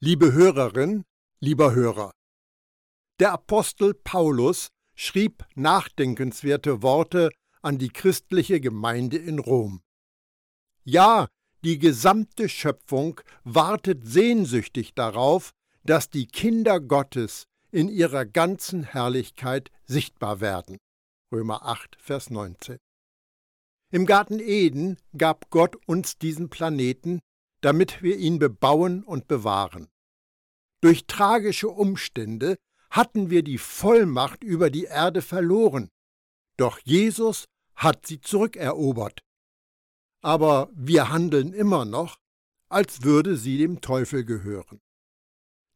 Liebe 0.00 0.32
Hörerin, 0.32 1.04
lieber 1.40 1.74
Hörer, 1.74 2.12
der 3.18 3.32
Apostel 3.32 3.94
Paulus 3.94 4.68
schrieb 4.94 5.44
nachdenkenswerte 5.56 6.82
Worte 6.82 7.30
an 7.62 7.78
die 7.78 7.88
christliche 7.88 8.60
Gemeinde 8.60 9.16
in 9.16 9.40
Rom. 9.40 9.82
Ja, 10.84 11.26
die 11.64 11.80
gesamte 11.80 12.48
Schöpfung 12.48 13.20
wartet 13.42 14.06
sehnsüchtig 14.06 14.94
darauf, 14.94 15.50
dass 15.82 16.10
die 16.10 16.28
Kinder 16.28 16.78
Gottes 16.78 17.48
in 17.72 17.88
ihrer 17.88 18.24
ganzen 18.24 18.84
Herrlichkeit 18.84 19.72
sichtbar 19.84 20.40
werden. 20.40 20.78
Römer 21.32 21.66
8, 21.66 21.96
Vers 22.00 22.30
19. 22.30 22.78
Im 23.90 24.06
Garten 24.06 24.38
Eden 24.38 24.96
gab 25.16 25.50
Gott 25.50 25.74
uns 25.86 26.18
diesen 26.18 26.50
Planeten, 26.50 27.18
damit 27.60 28.02
wir 28.02 28.16
ihn 28.16 28.38
bebauen 28.38 29.02
und 29.02 29.26
bewahren. 29.26 29.88
Durch 30.80 31.06
tragische 31.06 31.68
Umstände 31.68 32.56
hatten 32.90 33.30
wir 33.30 33.42
die 33.42 33.58
Vollmacht 33.58 34.44
über 34.44 34.70
die 34.70 34.84
Erde 34.84 35.22
verloren, 35.22 35.90
doch 36.56 36.78
Jesus 36.84 37.44
hat 37.74 38.06
sie 38.06 38.20
zurückerobert. 38.20 39.20
Aber 40.22 40.68
wir 40.74 41.10
handeln 41.10 41.52
immer 41.52 41.84
noch, 41.84 42.18
als 42.68 43.02
würde 43.02 43.36
sie 43.36 43.58
dem 43.58 43.80
Teufel 43.80 44.24
gehören. 44.24 44.80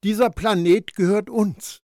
Dieser 0.02 0.30
Planet 0.30 0.95
gehört 0.95 1.30
uns. 1.30 1.79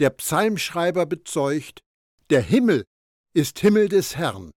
Der 0.00 0.10
Psalmschreiber 0.10 1.06
bezeugt, 1.06 1.82
der 2.30 2.42
Himmel 2.42 2.84
ist 3.32 3.58
Himmel 3.60 3.88
des 3.88 4.16
Herrn, 4.16 4.50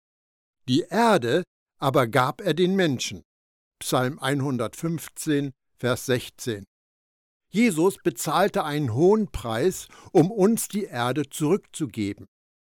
die 0.68 0.82
Erde 0.82 1.44
aber 1.78 2.08
gab 2.08 2.42
er 2.42 2.54
den 2.54 2.76
Menschen. 2.76 3.24
Psalm 3.80 4.20
115, 4.20 5.52
Vers 5.78 6.06
16. 6.06 6.66
Jesus 7.52 7.98
bezahlte 7.98 8.64
einen 8.64 8.94
hohen 8.94 9.30
Preis, 9.32 9.88
um 10.12 10.32
uns 10.32 10.70
die 10.70 10.86
Erde 10.86 11.30
zurückzugeben. 11.30 12.26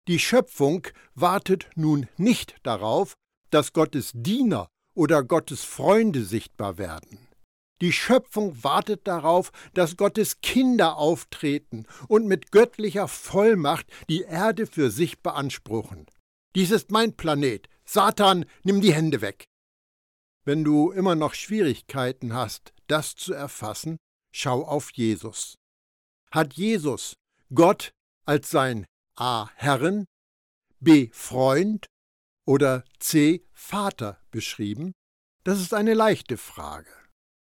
Die 0.09 0.19
Schöpfung 0.19 0.87
wartet 1.15 1.71
nun 1.77 2.09
nicht 2.17 2.57
darauf, 2.65 3.15
dass 3.51 3.73
Gottes 3.73 4.11
Diener 4.15 4.69
oder 4.95 5.23
Gottes 5.23 5.65
Freunde 5.65 6.25
sichtbar 6.25 6.77
werden. 6.77 7.19
Die 7.81 7.93
Schöpfung 7.93 8.63
wartet 8.63 9.07
darauf, 9.07 9.53
dass 9.75 9.97
Gottes 9.97 10.41
Kinder 10.41 10.97
auftreten 10.97 11.87
und 12.09 12.27
mit 12.27 12.53
göttlicher 12.53 13.09
Vollmacht 13.09 13.87
die 14.09 14.23
Erde 14.23 14.67
für 14.67 14.91
sich 14.91 15.21
beanspruchen. 15.21 16.07
Dies 16.55 16.71
ist 16.71 16.91
mein 16.91 17.17
Planet. 17.17 17.69
Satan, 17.85 18.45
nimm 18.63 18.81
die 18.81 18.95
Hände 18.95 19.21
weg. 19.21 19.47
Wenn 20.45 20.65
du 20.65 20.91
immer 20.91 21.15
noch 21.15 21.35
Schwierigkeiten 21.35 22.33
hast, 22.33 22.73
das 22.87 23.17
zu 23.17 23.33
erfassen, 23.33 23.97
schau 24.35 24.65
auf 24.65 24.91
Jesus. 24.93 25.57
Hat 26.31 26.55
Jesus 26.55 27.15
Gott 27.55 27.93
als 28.27 28.51
sein 28.51 28.87
A. 29.17 29.49
Herren, 29.55 30.07
B. 30.81 31.09
Freund 31.13 31.87
oder 32.47 32.85
C. 32.99 33.47
Vater 33.53 34.21
beschrieben? 34.31 34.93
Das 35.45 35.61
ist 35.61 35.73
eine 35.73 35.95
leichte 35.95 36.37
Frage. 36.37 36.91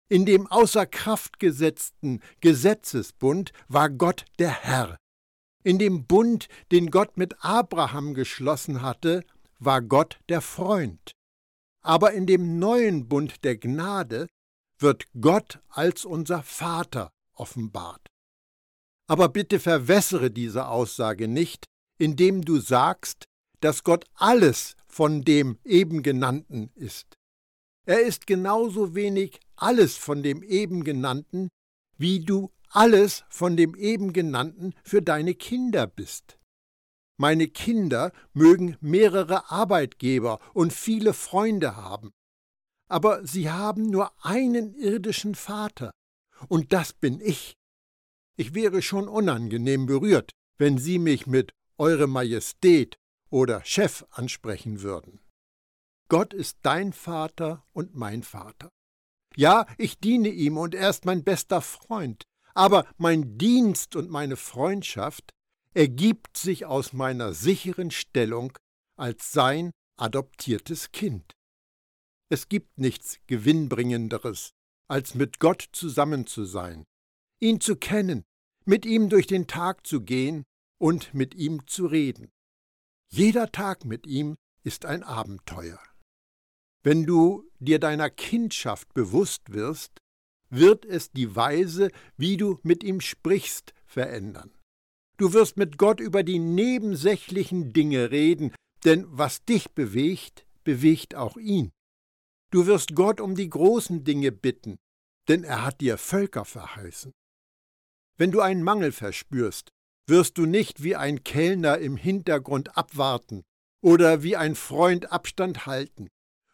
In 0.08 0.26
dem 0.26 0.46
außer 0.46 0.86
Kraft 0.86 1.40
gesetzten 1.40 2.20
Gesetzesbund 2.40 3.52
war 3.68 3.90
Gott 3.90 4.24
der 4.38 4.52
Herr. 4.52 4.96
In 5.64 5.78
dem 5.78 6.06
Bund, 6.06 6.48
den 6.70 6.90
Gott 6.90 7.16
mit 7.16 7.42
Abraham 7.42 8.14
geschlossen 8.14 8.82
hatte, 8.82 9.24
war 9.58 9.82
Gott 9.82 10.20
der 10.28 10.40
Freund. 10.40 11.12
Aber 11.82 12.12
in 12.12 12.26
dem 12.26 12.58
neuen 12.58 13.08
Bund 13.08 13.42
der 13.44 13.56
Gnade 13.56 14.28
wird 14.78 15.04
Gott 15.20 15.60
als 15.68 16.04
unser 16.04 16.42
Vater 16.42 17.12
offenbart. 17.34 18.06
Aber 19.08 19.28
bitte 19.28 19.60
verwässere 19.60 20.30
diese 20.30 20.66
Aussage 20.68 21.28
nicht, 21.28 21.64
indem 21.98 22.42
du 22.42 22.58
sagst, 22.58 23.24
dass 23.60 23.84
Gott 23.84 24.04
alles 24.14 24.76
von 24.86 25.22
dem 25.22 25.58
eben 25.64 26.02
genannten 26.02 26.70
ist. 26.74 27.16
Er 27.86 28.00
ist 28.00 28.26
genauso 28.26 28.94
wenig 28.94 29.40
alles 29.54 29.96
von 29.96 30.22
dem 30.22 30.42
eben 30.42 30.84
genannten, 30.84 31.48
wie 31.96 32.20
du 32.20 32.50
alles 32.70 33.24
von 33.28 33.56
dem 33.56 33.74
eben 33.76 34.12
genannten 34.12 34.74
für 34.82 35.02
deine 35.02 35.34
Kinder 35.34 35.86
bist. 35.86 36.38
Meine 37.18 37.48
Kinder 37.48 38.12
mögen 38.34 38.76
mehrere 38.80 39.50
Arbeitgeber 39.50 40.40
und 40.52 40.72
viele 40.72 41.14
Freunde 41.14 41.76
haben, 41.76 42.10
aber 42.88 43.26
sie 43.26 43.50
haben 43.50 43.90
nur 43.90 44.12
einen 44.24 44.74
irdischen 44.74 45.34
Vater, 45.34 45.90
und 46.48 46.72
das 46.72 46.92
bin 46.92 47.20
ich. 47.20 47.54
Ich 48.36 48.54
wäre 48.54 48.82
schon 48.82 49.08
unangenehm 49.08 49.86
berührt, 49.86 50.32
wenn 50.58 50.78
Sie 50.78 50.98
mich 50.98 51.26
mit 51.26 51.52
Eure 51.78 52.06
Majestät 52.06 52.96
oder 53.30 53.64
Chef 53.64 54.04
ansprechen 54.10 54.82
würden. 54.82 55.20
Gott 56.08 56.34
ist 56.34 56.58
dein 56.62 56.92
Vater 56.92 57.64
und 57.72 57.94
mein 57.94 58.22
Vater. 58.22 58.70
Ja, 59.34 59.66
ich 59.76 59.98
diene 59.98 60.28
ihm 60.28 60.56
und 60.56 60.74
er 60.74 60.90
ist 60.90 61.04
mein 61.04 61.24
bester 61.24 61.60
Freund, 61.60 62.22
aber 62.54 62.86
mein 62.96 63.36
Dienst 63.36 63.96
und 63.96 64.08
meine 64.10 64.36
Freundschaft 64.36 65.32
ergibt 65.74 66.36
sich 66.36 66.64
aus 66.64 66.92
meiner 66.92 67.34
sicheren 67.34 67.90
Stellung 67.90 68.56
als 68.96 69.32
sein 69.32 69.72
adoptiertes 69.98 70.92
Kind. 70.92 71.35
Es 72.28 72.48
gibt 72.48 72.78
nichts 72.78 73.18
Gewinnbringenderes, 73.28 74.52
als 74.88 75.14
mit 75.14 75.38
Gott 75.38 75.68
zusammen 75.72 76.26
zu 76.26 76.44
sein, 76.44 76.84
ihn 77.40 77.60
zu 77.60 77.76
kennen, 77.76 78.24
mit 78.64 78.84
ihm 78.84 79.08
durch 79.08 79.26
den 79.26 79.46
Tag 79.46 79.86
zu 79.86 80.00
gehen 80.00 80.44
und 80.78 81.14
mit 81.14 81.34
ihm 81.34 81.66
zu 81.66 81.86
reden. 81.86 82.32
Jeder 83.12 83.52
Tag 83.52 83.84
mit 83.84 84.06
ihm 84.06 84.36
ist 84.64 84.84
ein 84.84 85.04
Abenteuer. 85.04 85.80
Wenn 86.82 87.06
du 87.06 87.48
dir 87.60 87.78
deiner 87.78 88.10
Kindschaft 88.10 88.92
bewusst 88.92 89.52
wirst, 89.52 90.00
wird 90.50 90.84
es 90.84 91.10
die 91.10 91.34
Weise, 91.34 91.90
wie 92.16 92.36
du 92.36 92.58
mit 92.62 92.82
ihm 92.82 93.00
sprichst, 93.00 93.72
verändern. 93.84 94.52
Du 95.16 95.32
wirst 95.32 95.56
mit 95.56 95.78
Gott 95.78 96.00
über 96.00 96.22
die 96.22 96.38
nebensächlichen 96.38 97.72
Dinge 97.72 98.10
reden, 98.10 98.52
denn 98.84 99.06
was 99.08 99.44
dich 99.44 99.70
bewegt, 99.70 100.46
bewegt 100.64 101.14
auch 101.14 101.36
ihn. 101.36 101.72
Du 102.56 102.64
wirst 102.64 102.94
Gott 102.94 103.20
um 103.20 103.34
die 103.34 103.50
großen 103.50 104.02
Dinge 104.02 104.32
bitten, 104.32 104.78
denn 105.28 105.44
er 105.44 105.62
hat 105.62 105.82
dir 105.82 105.98
Völker 105.98 106.46
verheißen. 106.46 107.12
Wenn 108.16 108.32
du 108.32 108.40
einen 108.40 108.62
Mangel 108.62 108.92
verspürst, 108.92 109.72
wirst 110.06 110.38
du 110.38 110.46
nicht 110.46 110.82
wie 110.82 110.96
ein 110.96 111.22
Kellner 111.22 111.76
im 111.76 111.98
Hintergrund 111.98 112.74
abwarten 112.74 113.42
oder 113.82 114.22
wie 114.22 114.36
ein 114.36 114.54
Freund 114.54 115.12
Abstand 115.12 115.66
halten, 115.66 116.08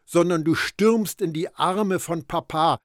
sondern 0.04 0.42
du 0.42 0.56
stürmst 0.56 1.20
in 1.22 1.32
die 1.32 1.54
Arme 1.54 2.00
von 2.00 2.26
Papa, 2.26 2.78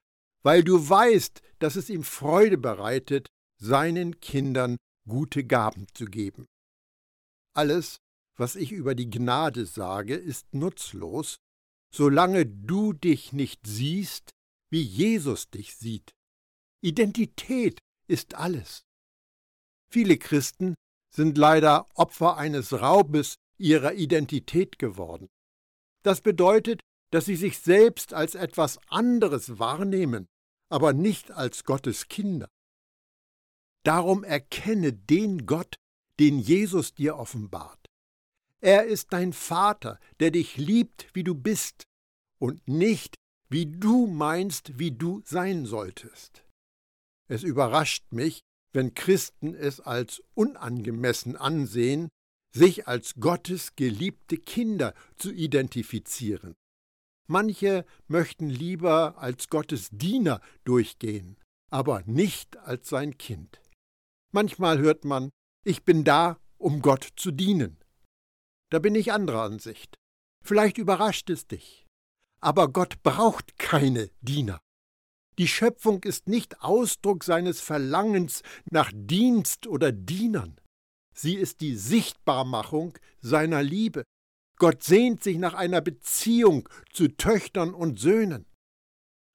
weil 0.44 0.62
du 0.62 0.88
weißt, 0.88 1.42
dass 1.58 1.74
es 1.74 1.90
ihm 1.90 2.04
Freude 2.04 2.56
bereitet, 2.56 3.26
seinen 3.60 4.20
Kindern 4.20 4.76
gute 5.08 5.42
Gaben 5.42 5.88
zu 5.92 6.04
geben. 6.04 6.46
Alles, 7.52 7.98
was 8.36 8.54
ich 8.54 8.70
über 8.70 8.94
die 8.94 9.10
Gnade 9.10 9.66
sage, 9.66 10.14
ist 10.14 10.54
nutzlos, 10.54 11.38
solange 11.92 12.46
du 12.46 12.92
dich 12.92 13.32
nicht 13.32 13.66
siehst, 13.66 14.30
wie 14.70 14.82
Jesus 14.82 15.50
dich 15.50 15.76
sieht. 15.76 16.14
Identität 16.80 17.80
ist 18.06 18.34
alles. 18.34 18.84
Viele 19.90 20.18
Christen 20.18 20.74
sind 21.14 21.38
leider 21.38 21.88
Opfer 21.94 22.36
eines 22.36 22.72
Raubes 22.72 23.36
ihrer 23.58 23.94
Identität 23.94 24.78
geworden. 24.78 25.28
Das 26.02 26.20
bedeutet, 26.20 26.80
dass 27.10 27.24
sie 27.24 27.36
sich 27.36 27.58
selbst 27.58 28.12
als 28.12 28.34
etwas 28.34 28.78
anderes 28.88 29.58
wahrnehmen, 29.58 30.28
aber 30.68 30.92
nicht 30.92 31.30
als 31.30 31.64
Gottes 31.64 32.08
Kinder. 32.08 32.48
Darum 33.84 34.22
erkenne 34.24 34.92
den 34.92 35.46
Gott, 35.46 35.76
den 36.20 36.38
Jesus 36.38 36.94
dir 36.94 37.16
offenbart. 37.16 37.86
Er 38.60 38.84
ist 38.84 39.12
dein 39.12 39.32
Vater, 39.32 39.98
der 40.20 40.30
dich 40.30 40.56
liebt, 40.56 41.08
wie 41.14 41.24
du 41.24 41.34
bist, 41.34 41.84
und 42.38 42.66
nicht, 42.68 43.14
wie 43.50 43.66
du 43.66 44.06
meinst, 44.06 44.78
wie 44.78 44.92
du 44.92 45.22
sein 45.24 45.64
solltest. 45.66 46.44
Es 47.28 47.42
überrascht 47.42 48.04
mich, 48.10 48.40
wenn 48.72 48.94
Christen 48.94 49.54
es 49.54 49.80
als 49.80 50.22
unangemessen 50.34 51.36
ansehen, 51.36 52.08
sich 52.54 52.86
als 52.88 53.14
Gottes 53.16 53.76
geliebte 53.76 54.36
Kinder 54.36 54.94
zu 55.16 55.32
identifizieren. 55.32 56.54
Manche 57.28 57.84
möchten 58.06 58.48
lieber 58.48 59.18
als 59.18 59.48
Gottes 59.48 59.88
Diener 59.90 60.40
durchgehen, 60.64 61.36
aber 61.70 62.02
nicht 62.06 62.56
als 62.56 62.88
sein 62.88 63.18
Kind. 63.18 63.60
Manchmal 64.32 64.78
hört 64.78 65.04
man, 65.04 65.30
ich 65.64 65.84
bin 65.84 66.04
da, 66.04 66.40
um 66.56 66.80
Gott 66.80 67.08
zu 67.16 67.30
dienen. 67.30 67.78
Da 68.70 68.78
bin 68.78 68.94
ich 68.94 69.12
anderer 69.12 69.42
Ansicht. 69.42 69.94
Vielleicht 70.44 70.78
überrascht 70.78 71.28
es 71.30 71.46
dich. 71.46 71.87
Aber 72.40 72.68
Gott 72.68 73.02
braucht 73.02 73.58
keine 73.58 74.10
Diener. 74.20 74.60
Die 75.38 75.48
Schöpfung 75.48 76.02
ist 76.02 76.28
nicht 76.28 76.62
Ausdruck 76.62 77.22
seines 77.24 77.60
Verlangens 77.60 78.42
nach 78.70 78.90
Dienst 78.92 79.66
oder 79.66 79.92
Dienern. 79.92 80.60
Sie 81.14 81.34
ist 81.34 81.60
die 81.60 81.76
Sichtbarmachung 81.76 82.98
seiner 83.20 83.62
Liebe. 83.62 84.04
Gott 84.58 84.82
sehnt 84.82 85.22
sich 85.22 85.38
nach 85.38 85.54
einer 85.54 85.80
Beziehung 85.80 86.68
zu 86.92 87.08
Töchtern 87.08 87.72
und 87.72 88.00
Söhnen. 88.00 88.46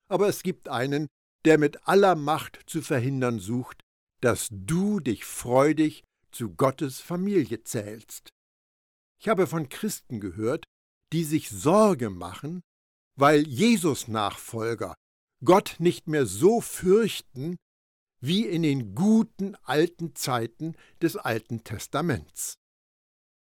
Aber 0.09 0.27
es 0.27 0.44
gibt 0.44 0.67
einen, 0.67 1.07
der 1.45 1.57
mit 1.57 1.88
aller 1.88 2.15
Macht 2.15 2.59
zu 2.67 2.81
verhindern 2.81 3.39
sucht, 3.39 3.81
dass 4.21 4.50
du 4.51 5.00
dich 5.00 5.25
freudig 5.25 6.03
zu 6.31 6.53
Gottes 6.53 7.00
Familie 7.00 7.63
zählst. 7.63 8.29
Ich 9.19 9.29
habe 9.29 9.47
von 9.47 9.69
Christen 9.69 10.19
gehört, 10.19 10.65
die 11.13 11.23
sich 11.23 11.50
Sorge 11.50 12.09
machen, 12.09 12.61
weil 13.15 13.48
Jesus-Nachfolger 13.48 14.95
Gott 15.44 15.75
nicht 15.80 16.07
mehr 16.07 16.25
so 16.25 16.62
fürchten 16.62 17.57
wie 18.19 18.45
in 18.45 18.63
den 18.63 18.95
guten 18.95 19.56
alten 19.63 20.15
Zeiten 20.15 20.75
des 21.01 21.18
Alten 21.18 21.63
Testaments. 21.63 22.56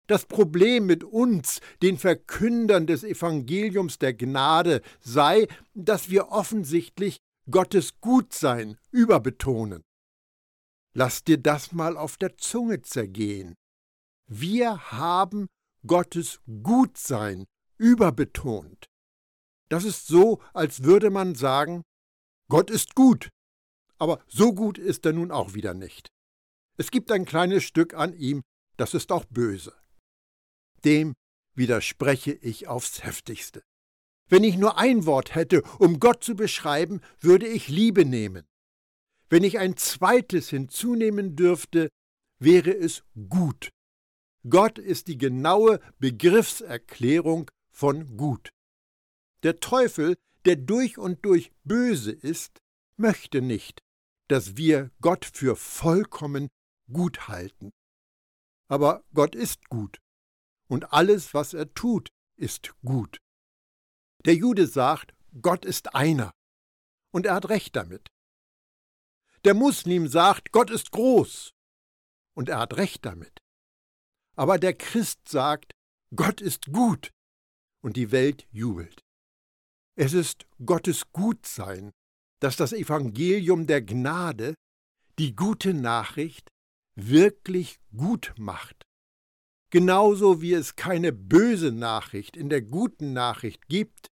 Das 0.08 0.26
Problem 0.26 0.86
mit 0.86 1.04
uns, 1.04 1.62
den 1.82 1.98
Verkündern 1.98 2.86
des 2.86 3.04
Evangeliums 3.04 3.98
der 3.98 4.14
Gnade, 4.14 4.82
sei, 5.00 5.48
dass 5.74 6.10
wir 6.10 6.30
offensichtlich 6.30 7.18
Gottes 7.50 8.00
Gutsein 8.02 8.78
überbetonen. 8.92 9.82
Lass 10.94 11.24
dir 11.24 11.38
das 11.38 11.72
mal 11.72 11.98
auf 11.98 12.18
der 12.18 12.38
Zunge 12.38 12.82
zergehen. 12.82 13.56
Wir 14.28 14.92
haben 14.92 15.48
Gottes 15.86 16.40
Gutsein 16.64 17.46
überbetont. 17.78 18.86
Das 19.70 19.84
ist 19.84 20.08
so, 20.08 20.42
als 20.54 20.84
würde 20.84 21.10
man 21.10 21.36
sagen, 21.36 21.84
Gott 22.50 22.70
ist 22.70 22.96
gut, 22.96 23.30
aber 23.98 24.24
so 24.28 24.54
gut 24.54 24.78
ist 24.78 25.06
er 25.06 25.14
nun 25.14 25.32
auch 25.32 25.54
wieder 25.54 25.74
nicht. 25.74 26.10
Es 26.78 26.92
gibt 26.92 27.12
ein 27.12 27.26
kleines 27.26 27.64
Stück 27.64 27.94
an 27.94 28.14
ihm, 28.14 28.42
das 28.78 28.94
ist 28.94 29.12
auch 29.12 29.26
böse. 29.26 29.74
Dem 30.84 31.14
widerspreche 31.56 32.34
ich 32.34 32.68
aufs 32.68 33.04
heftigste. 33.04 33.64
Wenn 34.28 34.44
ich 34.44 34.58
nur 34.58 34.78
ein 34.78 35.06
Wort 35.06 35.36
hätte, 35.36 35.62
um 35.80 36.00
Gott 36.00 36.24
zu 36.24 36.36
beschreiben, 36.36 37.02
würde 37.20 37.48
ich 37.48 37.68
Liebe 37.68 38.06
nehmen. 38.06 38.46
Wenn 39.30 39.44
ich 39.44 39.58
ein 39.60 39.78
zweites 39.78 40.50
hinzunehmen 40.50 41.36
dürfte, 41.36 41.90
wäre 42.40 42.72
es 42.72 43.04
gut. 43.30 43.70
Gott 44.48 44.78
ist 44.78 45.08
die 45.08 45.18
genaue 45.18 45.80
Begriffserklärung 46.00 47.50
von 47.72 48.18
gut. 48.18 48.50
Der 49.46 49.60
Teufel, 49.60 50.18
der 50.46 50.56
durch 50.56 50.98
und 50.98 51.24
durch 51.24 51.54
böse 51.64 52.12
ist, 52.12 52.64
möchte 52.98 53.44
nicht, 53.44 53.84
dass 54.28 54.58
wir 54.58 54.90
Gott 55.02 55.24
für 55.24 55.56
vollkommen 55.56 56.48
gut 56.92 57.28
halten. 57.28 57.70
Aber 58.68 59.04
Gott 59.14 59.36
ist 59.36 59.70
gut, 59.70 60.00
und 60.68 60.92
alles, 60.94 61.36
was 61.36 61.54
er 61.54 61.72
tut, 61.76 62.10
ist 62.38 62.74
gut. 62.84 63.20
Der 64.26 64.34
Jude 64.34 64.66
sagt, 64.66 65.14
Gott 65.40 65.64
ist 65.64 65.94
einer, 65.94 66.32
und 67.14 67.28
er 67.28 67.36
hat 67.36 67.50
recht 67.50 67.76
damit. 67.76 68.08
Der 69.44 69.54
Muslim 69.54 70.08
sagt, 70.08 70.54
Gott 70.54 70.72
ist 70.72 70.90
groß, 70.90 71.52
und 72.36 72.50
er 72.50 72.58
hat 72.58 72.78
recht 72.78 73.06
damit. 73.06 73.44
Aber 74.36 74.58
der 74.58 74.74
Christ 74.74 75.30
sagt, 75.30 75.72
Gott 76.16 76.42
ist 76.42 76.66
gut 76.72 77.12
und 77.84 77.96
die 77.96 78.12
Welt 78.12 78.48
jubelt. 78.50 79.05
Es 79.98 80.14
ist 80.14 80.46
Gottes 80.66 81.12
Gutsein, 81.14 81.92
dass 82.42 82.58
das 82.58 82.74
Evangelium 82.74 83.66
der 83.66 83.82
Gnade, 83.82 84.56
die 85.18 85.36
gute 85.36 85.74
Nachricht, 85.74 86.50
wirklich 86.96 87.80
gut 87.96 88.34
macht. 88.38 88.84
Genauso 89.72 90.42
wie 90.42 90.54
es 90.54 90.76
keine 90.76 91.12
böse 91.12 91.72
Nachricht 91.72 92.38
in 92.38 92.50
der 92.50 92.62
guten 92.62 93.14
Nachricht 93.14 93.68
gibt, 93.68 94.08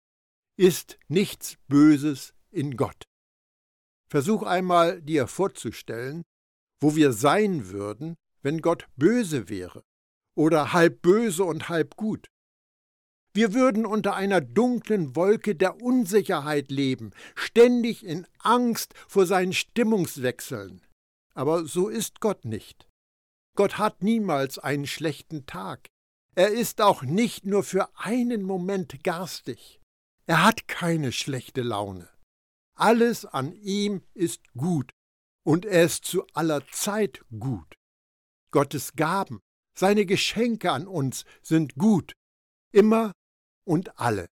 ist 0.57 0.99
nichts 1.09 1.57
Böses 1.69 2.35
in 2.51 2.77
Gott. 2.77 3.05
Versuch 4.11 4.43
einmal 4.43 5.01
dir 5.03 5.27
vorzustellen, 5.27 6.23
wo 6.81 6.97
wir 6.97 7.13
sein 7.13 7.69
würden, 7.69 8.17
wenn 8.43 8.63
Gott 8.63 8.87
böse 8.97 9.49
wäre 9.49 9.85
oder 10.37 10.73
halb 10.73 11.03
böse 11.03 11.45
und 11.45 11.69
halb 11.69 11.97
gut. 11.97 12.29
Wir 13.39 13.55
würden 13.55 13.87
unter 13.87 14.17
einer 14.17 14.41
dunklen 14.41 15.15
Wolke 15.15 15.55
der 15.55 15.81
Unsicherheit 15.81 16.73
leben, 16.73 17.13
ständig 17.37 18.05
in 18.05 18.27
Angst 18.41 18.95
vor 19.07 19.27
seinen 19.27 19.53
Stimmungswechseln. 19.53 20.85
Aber 21.35 21.65
so 21.65 21.89
ist 21.89 22.21
Gott 22.21 22.45
nicht. 22.45 22.89
Gott 23.55 23.79
hat 23.79 24.03
niemals 24.03 24.59
einen 24.59 24.89
schlechten 24.89 25.47
Tag. 25.47 25.87
Er 26.35 26.49
ist 26.49 26.81
auch 26.81 27.05
nicht 27.05 27.47
nur 27.47 27.63
für 27.63 27.89
einen 27.97 28.43
Moment 28.43 29.05
garstig. 29.05 29.79
Er 30.27 30.45
hat 30.45 30.67
keine 30.67 31.13
schlechte 31.13 31.63
Laune. 31.63 32.09
Alles 32.75 33.25
an 33.25 33.53
ihm 33.53 34.03
ist 34.15 34.53
gut 34.57 34.91
und 35.45 35.65
er 35.65 35.85
ist 35.85 36.05
zu 36.05 36.27
aller 36.35 36.67
Zeit 36.73 37.25
gut. 37.39 37.77
Gottes 38.51 38.95
Gaben, 38.95 39.39
seine 39.79 40.07
Geschenke 40.07 40.73
an 40.73 40.89
uns 40.89 41.25
sind 41.41 41.77
gut, 41.77 42.15
immer 42.73 43.13
und 43.69 43.99
alle. 43.99 44.29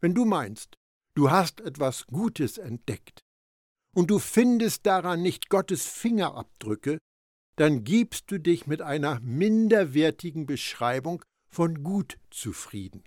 Wenn 0.00 0.14
du 0.14 0.24
meinst, 0.24 0.78
du 1.14 1.30
hast 1.30 1.60
etwas 1.60 2.06
Gutes 2.06 2.56
entdeckt 2.56 3.20
und 3.94 4.10
du 4.10 4.18
findest 4.18 4.86
daran 4.86 5.20
nicht 5.20 5.50
Gottes 5.50 5.86
Fingerabdrücke, 5.86 6.98
dann 7.56 7.84
gibst 7.84 8.30
du 8.30 8.40
dich 8.40 8.66
mit 8.66 8.80
einer 8.80 9.20
minderwertigen 9.20 10.46
Beschreibung 10.46 11.22
von 11.52 11.82
gut 11.82 12.18
zufrieden. 12.30 13.04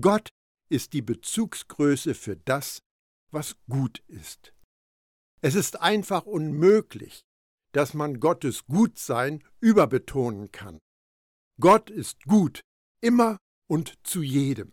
Gott 0.00 0.28
ist 0.70 0.92
die 0.92 1.02
Bezugsgröße 1.02 2.14
für 2.14 2.36
das, 2.36 2.78
was 3.32 3.56
gut 3.68 3.98
ist. 4.06 4.54
Es 5.40 5.56
ist 5.56 5.80
einfach 5.80 6.26
unmöglich, 6.26 7.22
dass 7.72 7.94
man 7.94 8.20
Gottes 8.20 8.66
Gutsein 8.66 9.42
überbetonen 9.58 10.52
kann. 10.52 10.78
Gott 11.58 11.90
ist 11.90 12.22
gut, 12.24 12.60
immer 13.02 13.38
und 13.70 13.98
zu 14.04 14.22
jedem. 14.22 14.72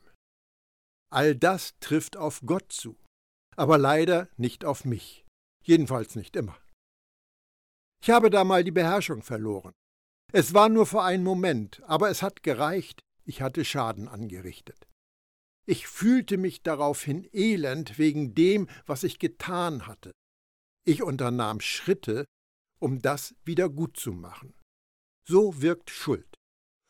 All 1.09 1.35
das 1.35 1.77
trifft 1.79 2.17
auf 2.17 2.41
Gott 2.45 2.71
zu, 2.71 2.97
aber 3.55 3.77
leider 3.77 4.27
nicht 4.37 4.65
auf 4.65 4.85
mich, 4.85 5.25
jedenfalls 5.63 6.15
nicht 6.15 6.35
immer. 6.35 6.57
Ich 8.01 8.09
habe 8.09 8.29
da 8.29 8.43
mal 8.43 8.63
die 8.63 8.71
Beherrschung 8.71 9.21
verloren. 9.21 9.73
Es 10.33 10.53
war 10.53 10.67
nur 10.67 10.85
für 10.85 11.03
einen 11.03 11.23
Moment, 11.23 11.81
aber 11.83 12.09
es 12.09 12.21
hat 12.21 12.43
gereicht, 12.43 13.01
ich 13.23 13.41
hatte 13.41 13.63
Schaden 13.63 14.07
angerichtet. 14.07 14.87
Ich 15.67 15.87
fühlte 15.87 16.37
mich 16.37 16.63
daraufhin 16.63 17.29
elend 17.33 17.97
wegen 17.97 18.33
dem, 18.33 18.67
was 18.85 19.03
ich 19.03 19.19
getan 19.19 19.85
hatte. 19.85 20.11
Ich 20.85 21.03
unternahm 21.03 21.59
Schritte, 21.59 22.25
um 22.79 23.01
das 23.01 23.35
wieder 23.43 23.69
gut 23.69 23.97
zu 23.97 24.11
machen. 24.11 24.53
So 25.27 25.61
wirkt 25.61 25.89
Schuld. 25.89 26.36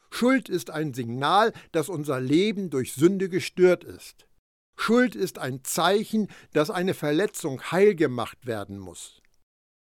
Schuld 0.09 0.49
ist 0.49 0.69
ein 0.69 0.93
Signal, 0.93 1.53
dass 1.71 1.89
unser 1.89 2.19
Leben 2.19 2.69
durch 2.69 2.93
Sünde 2.93 3.29
gestört 3.29 3.83
ist. 3.83 4.27
Schuld 4.75 5.15
ist 5.15 5.39
ein 5.39 5.63
Zeichen, 5.63 6.27
dass 6.53 6.69
eine 6.69 6.93
Verletzung 6.93 7.61
heil 7.71 7.95
gemacht 7.95 8.45
werden 8.45 8.77
muss. 8.77 9.21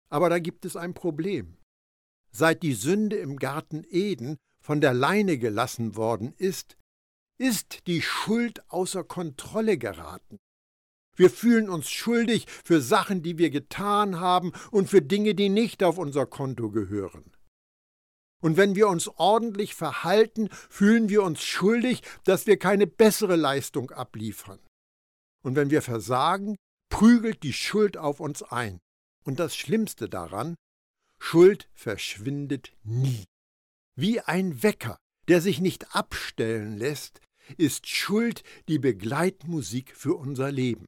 Aber 0.08 0.30
da 0.30 0.38
gibt 0.38 0.64
es 0.64 0.76
ein 0.76 0.94
Problem. 0.94 1.56
Seit 2.30 2.62
die 2.62 2.74
Sünde 2.74 3.16
im 3.16 3.36
Garten 3.36 3.84
Eden 3.88 4.36
von 4.62 4.80
der 4.80 4.94
Leine 4.94 5.38
gelassen 5.38 5.96
worden 5.96 6.32
ist, 6.36 6.76
ist 7.38 7.86
die 7.86 8.02
Schuld 8.02 8.62
außer 8.70 9.04
Kontrolle 9.04 9.78
geraten. 9.78 10.38
Wir 11.16 11.30
fühlen 11.30 11.70
uns 11.70 11.88
schuldig 11.88 12.46
für 12.64 12.80
Sachen, 12.80 13.22
die 13.22 13.38
wir 13.38 13.50
getan 13.50 14.20
haben 14.20 14.52
und 14.70 14.88
für 14.88 15.02
Dinge, 15.02 15.34
die 15.34 15.48
nicht 15.48 15.82
auf 15.82 15.98
unser 15.98 16.26
Konto 16.26 16.70
gehören. 16.70 17.35
Und 18.42 18.56
wenn 18.56 18.74
wir 18.74 18.88
uns 18.88 19.08
ordentlich 19.08 19.74
verhalten, 19.74 20.48
fühlen 20.50 21.08
wir 21.08 21.22
uns 21.22 21.42
schuldig, 21.42 22.02
dass 22.24 22.46
wir 22.46 22.58
keine 22.58 22.86
bessere 22.86 23.36
Leistung 23.36 23.90
abliefern. 23.90 24.60
Und 25.42 25.56
wenn 25.56 25.70
wir 25.70 25.82
versagen, 25.82 26.56
prügelt 26.90 27.42
die 27.42 27.52
Schuld 27.52 27.96
auf 27.96 28.20
uns 28.20 28.42
ein. 28.42 28.78
Und 29.24 29.40
das 29.40 29.56
Schlimmste 29.56 30.08
daran, 30.08 30.56
Schuld 31.18 31.68
verschwindet 31.72 32.72
nie. 32.84 33.24
Wie 33.96 34.20
ein 34.20 34.62
Wecker, 34.62 34.98
der 35.28 35.40
sich 35.40 35.60
nicht 35.60 35.94
abstellen 35.94 36.76
lässt, 36.76 37.20
ist 37.56 37.88
Schuld 37.88 38.42
die 38.68 38.78
Begleitmusik 38.78 39.96
für 39.96 40.14
unser 40.14 40.52
Leben. 40.52 40.86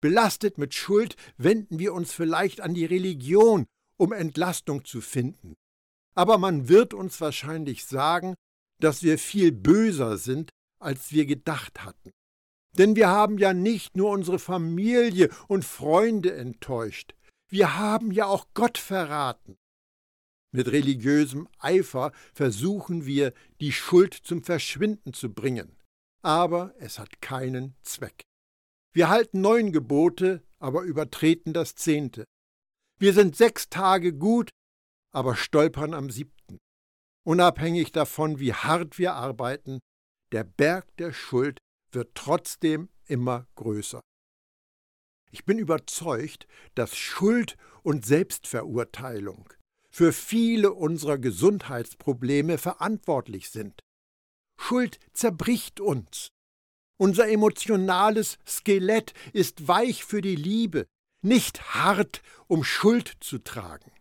Belastet 0.00 0.58
mit 0.58 0.74
Schuld 0.74 1.16
wenden 1.36 1.78
wir 1.78 1.92
uns 1.92 2.12
vielleicht 2.12 2.60
an 2.60 2.74
die 2.74 2.84
Religion, 2.84 3.66
um 3.98 4.12
Entlastung 4.12 4.84
zu 4.84 5.00
finden. 5.00 5.56
Aber 6.16 6.38
man 6.38 6.68
wird 6.68 6.94
uns 6.94 7.20
wahrscheinlich 7.20 7.84
sagen, 7.84 8.34
dass 8.80 9.02
wir 9.02 9.18
viel 9.18 9.52
böser 9.52 10.18
sind, 10.18 10.50
als 10.80 11.12
wir 11.12 11.26
gedacht 11.26 11.84
hatten. 11.84 12.10
Denn 12.78 12.96
wir 12.96 13.08
haben 13.08 13.38
ja 13.38 13.54
nicht 13.54 13.96
nur 13.96 14.10
unsere 14.10 14.38
Familie 14.38 15.30
und 15.48 15.64
Freunde 15.64 16.34
enttäuscht, 16.34 17.14
wir 17.48 17.76
haben 17.76 18.10
ja 18.10 18.26
auch 18.26 18.46
Gott 18.54 18.76
verraten. 18.76 19.56
Mit 20.52 20.68
religiösem 20.68 21.48
Eifer 21.58 22.12
versuchen 22.34 23.06
wir, 23.06 23.32
die 23.60 23.72
Schuld 23.72 24.14
zum 24.14 24.42
Verschwinden 24.42 25.12
zu 25.12 25.32
bringen, 25.32 25.76
aber 26.22 26.74
es 26.78 26.98
hat 26.98 27.20
keinen 27.20 27.76
Zweck. 27.82 28.22
Wir 28.92 29.08
halten 29.08 29.42
neun 29.42 29.72
Gebote, 29.72 30.42
aber 30.58 30.82
übertreten 30.82 31.52
das 31.52 31.74
zehnte. 31.74 32.24
Wir 32.98 33.12
sind 33.12 33.36
sechs 33.36 33.68
Tage 33.68 34.12
gut, 34.14 34.50
aber 35.16 35.34
stolpern 35.34 35.94
am 35.94 36.10
siebten. 36.10 36.58
Unabhängig 37.24 37.90
davon, 37.90 38.38
wie 38.38 38.52
hart 38.52 38.98
wir 38.98 39.14
arbeiten, 39.14 39.80
der 40.30 40.44
Berg 40.44 40.94
der 40.98 41.14
Schuld 41.14 41.58
wird 41.90 42.14
trotzdem 42.14 42.90
immer 43.06 43.46
größer. 43.54 44.02
Ich 45.30 45.46
bin 45.46 45.58
überzeugt, 45.58 46.46
dass 46.74 46.98
Schuld 46.98 47.56
und 47.82 48.04
Selbstverurteilung 48.04 49.48
für 49.90 50.12
viele 50.12 50.74
unserer 50.74 51.16
Gesundheitsprobleme 51.16 52.58
verantwortlich 52.58 53.48
sind. 53.48 53.80
Schuld 54.60 54.98
zerbricht 55.14 55.80
uns. 55.80 56.28
Unser 56.98 57.26
emotionales 57.30 58.36
Skelett 58.46 59.14
ist 59.32 59.66
weich 59.66 60.04
für 60.04 60.20
die 60.20 60.36
Liebe, 60.36 60.84
nicht 61.22 61.74
hart, 61.74 62.20
um 62.48 62.64
Schuld 62.64 63.16
zu 63.20 63.38
tragen. 63.38 63.95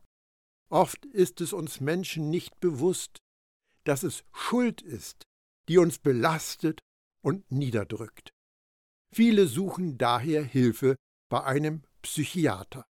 Oft 0.70 1.06
ist 1.06 1.42
es 1.42 1.54
uns 1.54 1.80
Menschen 1.80 2.30
nicht 2.30 2.60
bewusst, 2.60 3.18
dass 3.84 4.04
es 4.04 4.24
Schuld 4.34 4.82
ist, 4.82 5.24
die 5.70 5.78
uns 5.78 6.00
belastet 6.00 6.80
und 7.22 7.50
niederdrückt. 7.52 8.32
Viele 9.14 9.48
suchen 9.48 9.98
daher 9.98 10.44
Hilfe 10.44 10.96
bei 11.30 11.44
einem 11.44 11.84
Psychiater. 12.02 12.86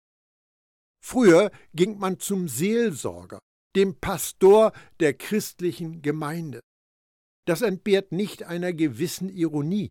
Früher 1.05 1.51
ging 1.75 1.99
man 1.99 2.19
zum 2.19 2.49
Seelsorger, 2.49 3.39
dem 3.77 4.01
Pastor 4.01 4.73
der 5.01 5.15
christlichen 5.15 6.01
Gemeinde. 6.01 6.61
Das 7.47 7.61
entbehrt 7.61 8.13
nicht 8.13 8.45
einer 8.45 8.73
gewissen 8.73 9.29
Ironie. 9.29 9.91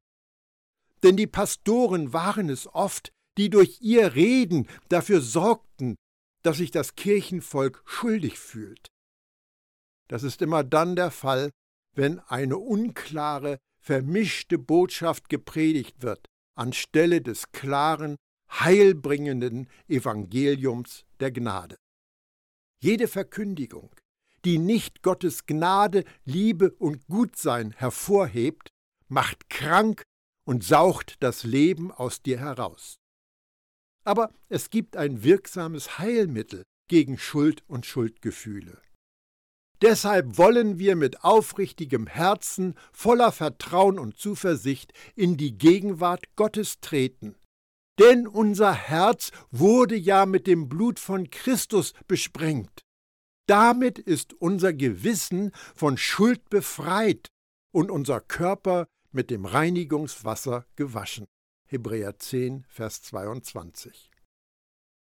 Denn 1.03 1.17
die 1.17 1.27
Pastoren 1.27 2.13
waren 2.13 2.49
es 2.49 2.67
oft, 2.73 3.11
die 3.37 3.49
durch 3.49 3.81
ihr 3.81 4.15
Reden 4.15 4.67
dafür 4.89 5.21
sorgten, 5.21 5.95
dass 6.43 6.57
sich 6.57 6.71
das 6.71 6.95
Kirchenvolk 6.95 7.81
schuldig 7.85 8.37
fühlt. 8.37 8.87
Das 10.09 10.23
ist 10.23 10.41
immer 10.41 10.63
dann 10.63 10.95
der 10.95 11.11
Fall, 11.11 11.49
wenn 11.95 12.19
eine 12.19 12.57
unklare, 12.57 13.57
vermischte 13.79 14.57
Botschaft 14.57 15.29
gepredigt 15.29 16.01
wird, 16.01 16.25
anstelle 16.55 17.21
des 17.21 17.51
klaren, 17.51 18.15
heilbringenden 18.49 19.67
Evangeliums 19.87 21.05
der 21.19 21.31
Gnade. 21.31 21.77
Jede 22.81 23.07
Verkündigung, 23.07 23.95
die 24.45 24.57
nicht 24.57 25.01
Gottes 25.01 25.45
Gnade, 25.45 26.03
Liebe 26.25 26.71
und 26.71 27.07
Gutsein 27.07 27.71
hervorhebt, 27.71 28.69
macht 29.07 29.49
krank 29.49 30.03
und 30.45 30.63
saugt 30.63 31.15
das 31.21 31.43
Leben 31.43 31.91
aus 31.91 32.21
dir 32.21 32.39
heraus. 32.39 32.97
Aber 34.03 34.31
es 34.49 34.69
gibt 34.69 34.97
ein 34.97 35.23
wirksames 35.23 35.99
Heilmittel 35.99 36.63
gegen 36.89 37.17
Schuld 37.17 37.63
und 37.67 37.85
Schuldgefühle. 37.85 38.81
Deshalb 39.81 40.37
wollen 40.37 40.79
wir 40.79 40.95
mit 40.95 41.23
aufrichtigem 41.23 42.07
Herzen, 42.07 42.75
voller 42.93 43.31
Vertrauen 43.31 43.99
und 43.99 44.17
Zuversicht 44.17 44.93
in 45.15 45.35
die 45.35 45.57
Gegenwart 45.57 46.35
Gottes 46.35 46.79
treten. 46.79 47.35
Denn 47.99 48.25
unser 48.25 48.73
Herz 48.73 49.31
wurde 49.51 49.95
ja 49.95 50.25
mit 50.25 50.47
dem 50.47 50.69
Blut 50.69 50.99
von 50.99 51.29
Christus 51.29 51.93
besprengt. 52.07 52.81
Damit 53.45 53.99
ist 53.99 54.33
unser 54.33 54.73
Gewissen 54.73 55.51
von 55.75 55.97
Schuld 55.97 56.49
befreit 56.49 57.27
und 57.73 57.91
unser 57.91 58.21
Körper 58.21 58.87
mit 59.11 59.29
dem 59.29 59.45
Reinigungswasser 59.45 60.65
gewaschen. 60.75 61.25
Hebräer 61.73 62.19
10, 62.19 62.65
Vers 62.69 63.01
22. 63.01 64.11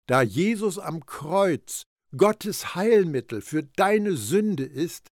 Da 0.06 0.22
Jesus 0.22 0.78
am 0.78 1.04
Kreuz 1.04 1.82
Gottes 2.16 2.76
Heilmittel 2.76 3.40
für 3.40 3.64
deine 3.64 4.16
Sünde 4.16 4.66
ist, 4.66 5.08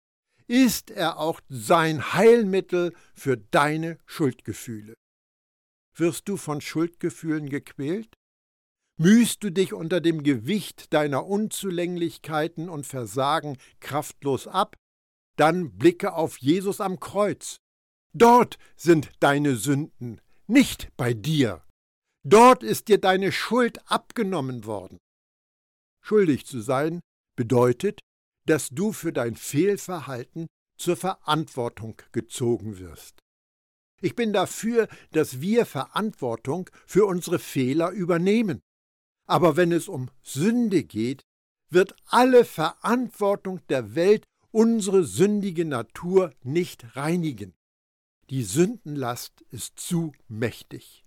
ist 0.48 0.90
er 0.90 1.18
auch 1.18 1.40
sein 1.48 2.12
Heilmittel 2.12 2.92
für 3.14 3.36
deine 3.36 4.00
Schuldgefühle. 4.04 4.94
Wirst 5.96 6.28
du 6.28 6.36
von 6.36 6.60
Schuldgefühlen 6.60 7.48
gequält? 7.48 8.12
Mühst 8.98 9.44
du 9.44 9.50
dich 9.50 9.72
unter 9.74 10.00
dem 10.00 10.24
Gewicht 10.24 10.92
deiner 10.92 11.24
Unzulänglichkeiten 11.24 12.68
und 12.68 12.84
Versagen 12.84 13.58
kraftlos 13.78 14.48
ab? 14.48 14.74
Dann 15.36 15.78
blicke 15.78 16.14
auf 16.14 16.38
Jesus 16.38 16.80
am 16.80 16.98
Kreuz. 16.98 17.58
Dort 18.12 18.58
sind 18.76 19.12
deine 19.20 19.54
Sünden, 19.54 20.20
nicht 20.46 20.88
bei 20.96 21.14
dir. 21.14 21.62
Dort 22.24 22.62
ist 22.62 22.88
dir 22.88 22.98
deine 22.98 23.32
Schuld 23.32 23.78
abgenommen 23.90 24.64
worden. 24.64 24.98
Schuldig 26.02 26.46
zu 26.46 26.60
sein 26.60 27.00
bedeutet, 27.36 28.00
dass 28.46 28.68
du 28.68 28.92
für 28.92 29.12
dein 29.12 29.36
Fehlverhalten 29.36 30.46
zur 30.78 30.96
Verantwortung 30.96 32.00
gezogen 32.12 32.78
wirst. 32.78 33.18
Ich 34.00 34.14
bin 34.14 34.32
dafür, 34.32 34.88
dass 35.12 35.40
wir 35.40 35.64
Verantwortung 35.64 36.68
für 36.86 37.06
unsere 37.06 37.38
Fehler 37.38 37.90
übernehmen. 37.90 38.60
Aber 39.26 39.56
wenn 39.56 39.72
es 39.72 39.88
um 39.88 40.10
Sünde 40.22 40.84
geht, 40.84 41.22
wird 41.70 41.96
alle 42.06 42.44
Verantwortung 42.44 43.60
der 43.68 43.94
Welt 43.94 44.24
unsere 44.50 45.04
sündige 45.04 45.64
Natur 45.64 46.32
nicht 46.42 46.96
reinigen. 46.96 47.54
Die 48.30 48.42
Sündenlast 48.42 49.42
ist 49.50 49.78
zu 49.78 50.12
mächtig. 50.28 51.04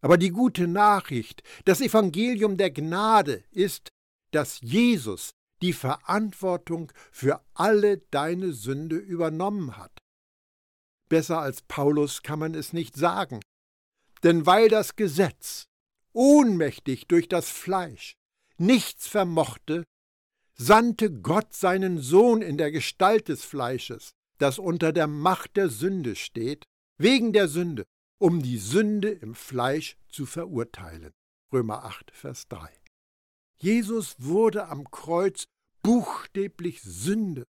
Aber 0.00 0.16
die 0.16 0.30
gute 0.30 0.68
Nachricht, 0.68 1.42
das 1.64 1.80
Evangelium 1.80 2.56
der 2.56 2.70
Gnade 2.70 3.44
ist, 3.50 3.88
dass 4.30 4.60
Jesus 4.60 5.32
die 5.62 5.72
Verantwortung 5.72 6.92
für 7.10 7.42
alle 7.54 7.98
deine 7.98 8.52
Sünde 8.52 8.96
übernommen 8.96 9.76
hat. 9.76 9.98
Besser 11.08 11.40
als 11.40 11.62
Paulus 11.62 12.22
kann 12.22 12.38
man 12.38 12.54
es 12.54 12.72
nicht 12.72 12.96
sagen, 12.96 13.40
denn 14.22 14.46
weil 14.46 14.68
das 14.68 14.94
Gesetz, 14.94 15.64
ohnmächtig 16.12 17.08
durch 17.08 17.28
das 17.28 17.50
Fleisch, 17.50 18.14
nichts 18.56 19.08
vermochte, 19.08 19.84
sandte 20.54 21.10
Gott 21.10 21.54
seinen 21.54 21.98
Sohn 21.98 22.42
in 22.42 22.58
der 22.58 22.70
Gestalt 22.70 23.28
des 23.28 23.44
Fleisches, 23.44 24.10
das 24.38 24.58
unter 24.58 24.92
der 24.92 25.06
Macht 25.06 25.56
der 25.56 25.68
Sünde 25.68 26.16
steht, 26.16 26.64
wegen 26.96 27.32
der 27.32 27.48
Sünde, 27.48 27.84
um 28.18 28.42
die 28.42 28.58
Sünde 28.58 29.10
im 29.10 29.34
Fleisch 29.34 29.96
zu 30.08 30.26
verurteilen. 30.26 31.12
Römer 31.52 31.84
8, 31.84 32.10
Vers 32.12 32.48
3. 32.48 32.68
Jesus 33.60 34.16
wurde 34.18 34.68
am 34.68 34.90
Kreuz 34.90 35.44
buchstäblich 35.82 36.82
Sünde, 36.82 37.44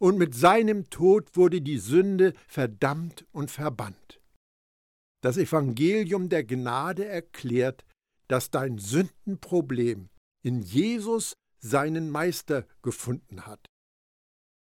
und 0.00 0.18
mit 0.18 0.34
seinem 0.34 0.90
Tod 0.90 1.36
wurde 1.36 1.62
die 1.62 1.78
Sünde 1.78 2.34
verdammt 2.48 3.26
und 3.32 3.50
verbannt. 3.50 4.20
Das 5.22 5.36
Evangelium 5.36 6.28
der 6.28 6.44
Gnade 6.44 7.06
erklärt, 7.06 7.84
dass 8.28 8.50
dein 8.50 8.78
Sündenproblem 8.78 10.10
in 10.42 10.60
Jesus 10.60 11.34
seinen 11.58 12.10
Meister 12.10 12.66
gefunden 12.82 13.46
hat. 13.46 13.70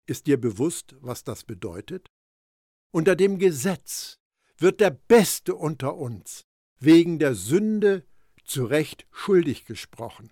Ist 0.07 0.27
dir 0.27 0.39
bewusst, 0.39 0.95
was 1.01 1.23
das 1.23 1.43
bedeutet? 1.43 2.07
Unter 2.91 3.15
dem 3.15 3.37
Gesetz 3.37 4.17
wird 4.57 4.79
der 4.79 4.91
Beste 4.91 5.53
unter 5.53 5.97
uns 5.97 6.45
wegen 6.79 7.19
der 7.19 7.35
Sünde 7.35 8.05
zu 8.45 8.65
Recht 8.65 9.05
schuldig 9.11 9.65
gesprochen. 9.65 10.31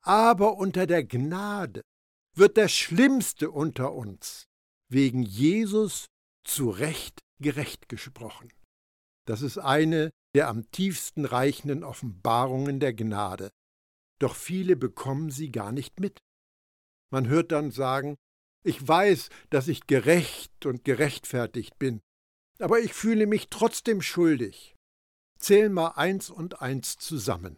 Aber 0.00 0.56
unter 0.56 0.86
der 0.86 1.04
Gnade 1.04 1.82
wird 2.34 2.56
der 2.56 2.68
Schlimmste 2.68 3.50
unter 3.50 3.92
uns 3.92 4.48
wegen 4.88 5.22
Jesus 5.22 6.06
zu 6.44 6.70
Recht 6.70 7.20
gerecht 7.40 7.88
gesprochen. 7.88 8.52
Das 9.26 9.42
ist 9.42 9.58
eine 9.58 10.10
der 10.34 10.48
am 10.48 10.70
tiefsten 10.70 11.26
reichenden 11.26 11.84
Offenbarungen 11.84 12.80
der 12.80 12.94
Gnade. 12.94 13.50
Doch 14.18 14.34
viele 14.34 14.76
bekommen 14.76 15.30
sie 15.30 15.52
gar 15.52 15.72
nicht 15.72 16.00
mit. 16.00 16.20
Man 17.10 17.28
hört 17.28 17.52
dann 17.52 17.70
sagen, 17.70 18.16
ich 18.64 18.86
weiß, 18.86 19.28
dass 19.50 19.68
ich 19.68 19.86
gerecht 19.86 20.66
und 20.66 20.84
gerechtfertigt 20.84 21.78
bin, 21.78 22.00
aber 22.58 22.80
ich 22.80 22.94
fühle 22.94 23.26
mich 23.26 23.48
trotzdem 23.48 24.02
schuldig. 24.02 24.76
Zähl 25.38 25.68
mal 25.68 25.88
eins 25.96 26.30
und 26.30 26.62
eins 26.62 26.96
zusammen. 26.96 27.56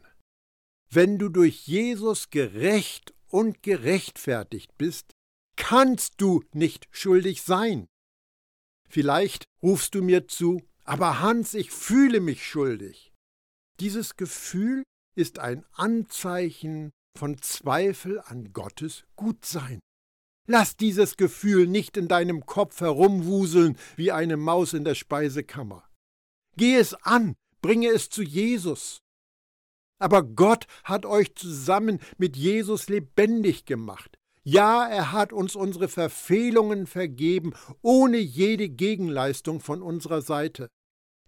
Wenn 0.91 1.19
du 1.19 1.29
durch 1.29 1.67
Jesus 1.67 2.31
gerecht 2.31 3.13
und 3.27 3.63
gerechtfertigt 3.63 4.79
bist, 4.79 5.13
kannst 5.57 6.21
du 6.21 6.43
nicht 6.53 6.89
schuldig 6.91 7.43
sein. 7.43 7.87
Vielleicht 8.89 9.45
rufst 9.63 9.95
du 9.95 10.03
mir 10.03 10.29
zu, 10.29 10.63
Aber 10.87 11.21
Hans, 11.21 11.55
ich 11.55 11.71
fühle 11.71 12.21
mich 12.21 12.47
schuldig. 12.47 13.13
Dieses 13.81 14.17
Gefühl 14.17 14.83
ist 15.17 15.39
ein 15.39 15.65
Anzeichen 15.73 16.91
von 17.19 17.41
Zweifel 17.41 18.21
an 18.21 18.53
Gottes 18.53 19.05
Gutsein. 19.17 19.81
Lass 20.47 20.77
dieses 20.77 21.17
Gefühl 21.17 21.67
nicht 21.67 21.97
in 21.97 22.07
deinem 22.07 22.45
Kopf 22.45 22.81
herumwuseln 22.81 23.79
wie 23.97 24.13
eine 24.13 24.37
Maus 24.37 24.75
in 24.75 24.85
der 24.85 24.95
Speisekammer. 24.95 25.85
Geh 26.57 26.77
es 26.77 26.95
an, 26.95 27.35
bringe 27.63 27.89
es 27.89 28.11
zu 28.11 28.23
Jesus. 28.23 29.01
Aber 29.99 30.23
Gott 30.23 30.67
hat 30.83 31.07
euch 31.07 31.35
zusammen 31.35 31.99
mit 32.19 32.37
Jesus 32.37 32.89
lebendig 32.89 33.65
gemacht. 33.65 34.19
Ja, 34.43 34.87
er 34.87 35.13
hat 35.13 35.33
uns 35.33 35.57
unsere 35.57 35.89
Verfehlungen 35.89 36.87
vergeben, 36.87 37.55
ohne 37.81 38.19
jede 38.19 38.69
Gegenleistung 38.69 39.61
von 39.61 39.81
unserer 39.81 40.21
Seite. 40.21 40.69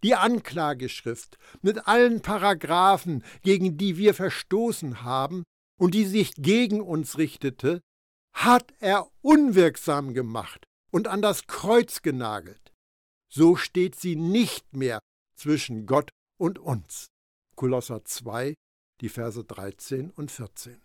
Die 0.02 0.14
Anklageschrift 0.14 1.38
mit 1.62 1.88
allen 1.88 2.20
Paragraphen, 2.20 3.24
gegen 3.42 3.78
die 3.78 3.96
wir 3.96 4.12
verstoßen 4.12 5.02
haben 5.02 5.44
und 5.78 5.94
die 5.94 6.04
sich 6.04 6.34
gegen 6.34 6.82
uns 6.82 7.16
richtete, 7.16 7.80
hat 8.36 8.74
er 8.80 9.10
unwirksam 9.22 10.12
gemacht 10.12 10.66
und 10.90 11.08
an 11.08 11.22
das 11.22 11.46
Kreuz 11.46 12.02
genagelt. 12.02 12.72
So 13.32 13.56
steht 13.56 13.96
sie 13.96 14.14
nicht 14.14 14.76
mehr 14.76 15.00
zwischen 15.36 15.86
Gott 15.86 16.10
und 16.38 16.58
uns. 16.58 17.06
Kolosser 17.56 18.04
2, 18.04 18.54
die 19.00 19.08
Verse 19.08 19.42
13 19.42 20.10
und 20.10 20.30
14. 20.30 20.80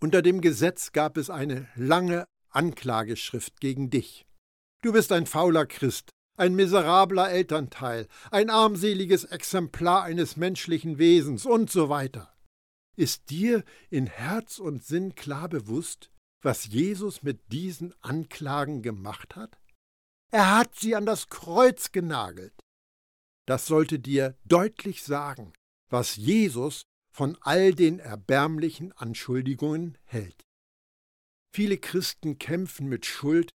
Unter 0.00 0.22
dem 0.22 0.40
Gesetz 0.40 0.92
gab 0.92 1.16
es 1.16 1.30
eine 1.30 1.68
lange 1.74 2.24
Anklageschrift 2.50 3.60
gegen 3.60 3.90
dich. 3.90 4.24
Du 4.82 4.92
bist 4.92 5.10
ein 5.10 5.26
fauler 5.26 5.66
Christ, 5.66 6.10
ein 6.36 6.54
miserabler 6.54 7.28
Elternteil, 7.28 8.06
ein 8.30 8.50
armseliges 8.50 9.24
Exemplar 9.24 10.04
eines 10.04 10.36
menschlichen 10.36 10.98
Wesens 10.98 11.44
und 11.44 11.70
so 11.70 11.88
weiter. 11.88 12.32
Ist 12.96 13.30
dir 13.30 13.64
in 13.90 14.06
Herz 14.06 14.60
und 14.60 14.84
Sinn 14.84 15.16
klar 15.16 15.48
bewusst, 15.48 16.10
was 16.42 16.66
Jesus 16.66 17.22
mit 17.22 17.52
diesen 17.52 17.94
Anklagen 18.02 18.82
gemacht 18.82 19.36
hat? 19.36 19.58
Er 20.30 20.56
hat 20.58 20.74
sie 20.76 20.94
an 20.94 21.06
das 21.06 21.28
Kreuz 21.28 21.92
genagelt. 21.92 22.54
Das 23.46 23.66
sollte 23.66 23.98
dir 23.98 24.36
deutlich 24.44 25.02
sagen, 25.02 25.52
was 25.88 26.16
Jesus 26.16 26.82
von 27.10 27.36
all 27.40 27.74
den 27.74 27.98
erbärmlichen 27.98 28.92
Anschuldigungen 28.92 29.96
hält. 30.04 30.44
Viele 31.54 31.78
Christen 31.78 32.38
kämpfen 32.38 32.88
mit 32.88 33.06
Schuld, 33.06 33.50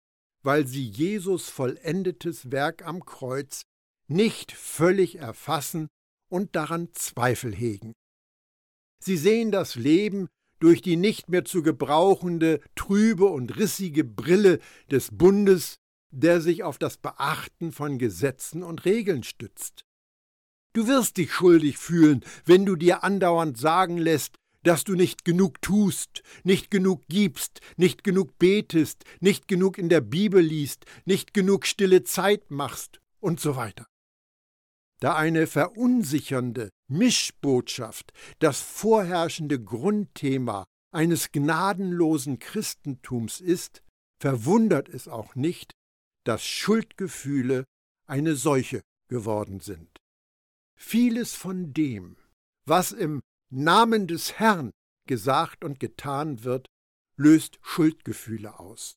weil 0.43 0.67
sie 0.67 0.87
Jesus 0.87 1.51
vollendetes 1.51 2.51
Werk 2.51 2.87
am 2.87 3.05
Kreuz 3.05 3.63
nicht 4.07 4.53
völlig 4.53 5.17
erfassen 5.17 5.89
und 6.31 6.57
daran 6.57 6.93
Zweifel 6.93 7.55
hegen. 7.55 7.93
Sie 9.03 9.17
sehen 9.17 9.51
das 9.51 9.75
Leben 9.75 10.29
durch 10.61 10.83
die 10.83 10.97
nicht 10.97 11.29
mehr 11.29 11.45
zu 11.45 11.63
gebrauchende, 11.63 12.61
trübe 12.77 13.27
und 13.27 13.57
rissige 13.57 14.05
Brille 14.05 14.61
des 14.91 15.09
Bundes, 15.13 15.77
der 16.13 16.41
sich 16.41 16.63
auf 16.63 16.79
das 16.79 16.97
Beachten 16.97 17.73
von 17.73 17.99
Gesetzen 17.99 18.63
und 18.63 18.85
Regeln 18.85 19.23
stützt. 19.23 19.85
Du 20.73 20.87
wirst 20.87 21.17
dich 21.17 21.33
schuldig 21.33 21.79
fühlen, 21.79 22.25
wenn 22.45 22.65
du 22.65 22.77
dir 22.77 23.03
andauernd 23.03 23.59
sagen 23.59 23.99
lässt, 23.99 24.37
dass 24.63 24.85
du 24.85 24.95
nicht 24.95 25.25
genug 25.25 25.61
tust, 25.63 26.23
nicht 26.45 26.71
genug 26.71 27.03
gibst, 27.09 27.61
nicht 27.77 28.05
genug 28.05 28.39
betest, 28.39 29.05
nicht 29.21 29.49
genug 29.49 29.79
in 29.79 29.89
der 29.89 30.01
Bibel 30.01 30.43
liest, 30.43 30.85
nicht 31.05 31.33
genug 31.35 31.67
stille 31.67 32.05
Zeit 32.05 32.51
machst 32.51 33.01
und 33.21 33.41
so 33.41 33.57
weiter. 33.57 33.87
Da 35.01 35.17
eine 35.17 35.47
verunsichernde 35.47 36.69
Mischbotschaft 36.91 38.13
das 38.39 38.61
vorherrschende 38.61 39.63
Grundthema 39.63 40.65
eines 40.93 41.33
gnadenlosen 41.33 42.39
Christentums 42.39 43.41
ist, 43.41 43.83
verwundert 44.21 44.89
es 44.89 45.09
auch 45.09 45.35
nicht, 45.35 45.73
dass 46.25 46.45
Schuldgefühle 46.45 47.65
eine 48.07 48.35
Seuche 48.37 48.83
geworden 49.09 49.61
sind. 49.61 49.99
Vieles 50.77 51.35
von 51.35 51.73
dem, 51.73 52.17
was 52.67 52.93
im 52.93 53.21
Namen 53.51 54.07
des 54.07 54.39
Herrn 54.39 54.71
gesagt 55.07 55.65
und 55.65 55.81
getan 55.81 56.45
wird, 56.45 56.67
löst 57.17 57.59
Schuldgefühle 57.63 58.59
aus. 58.59 58.95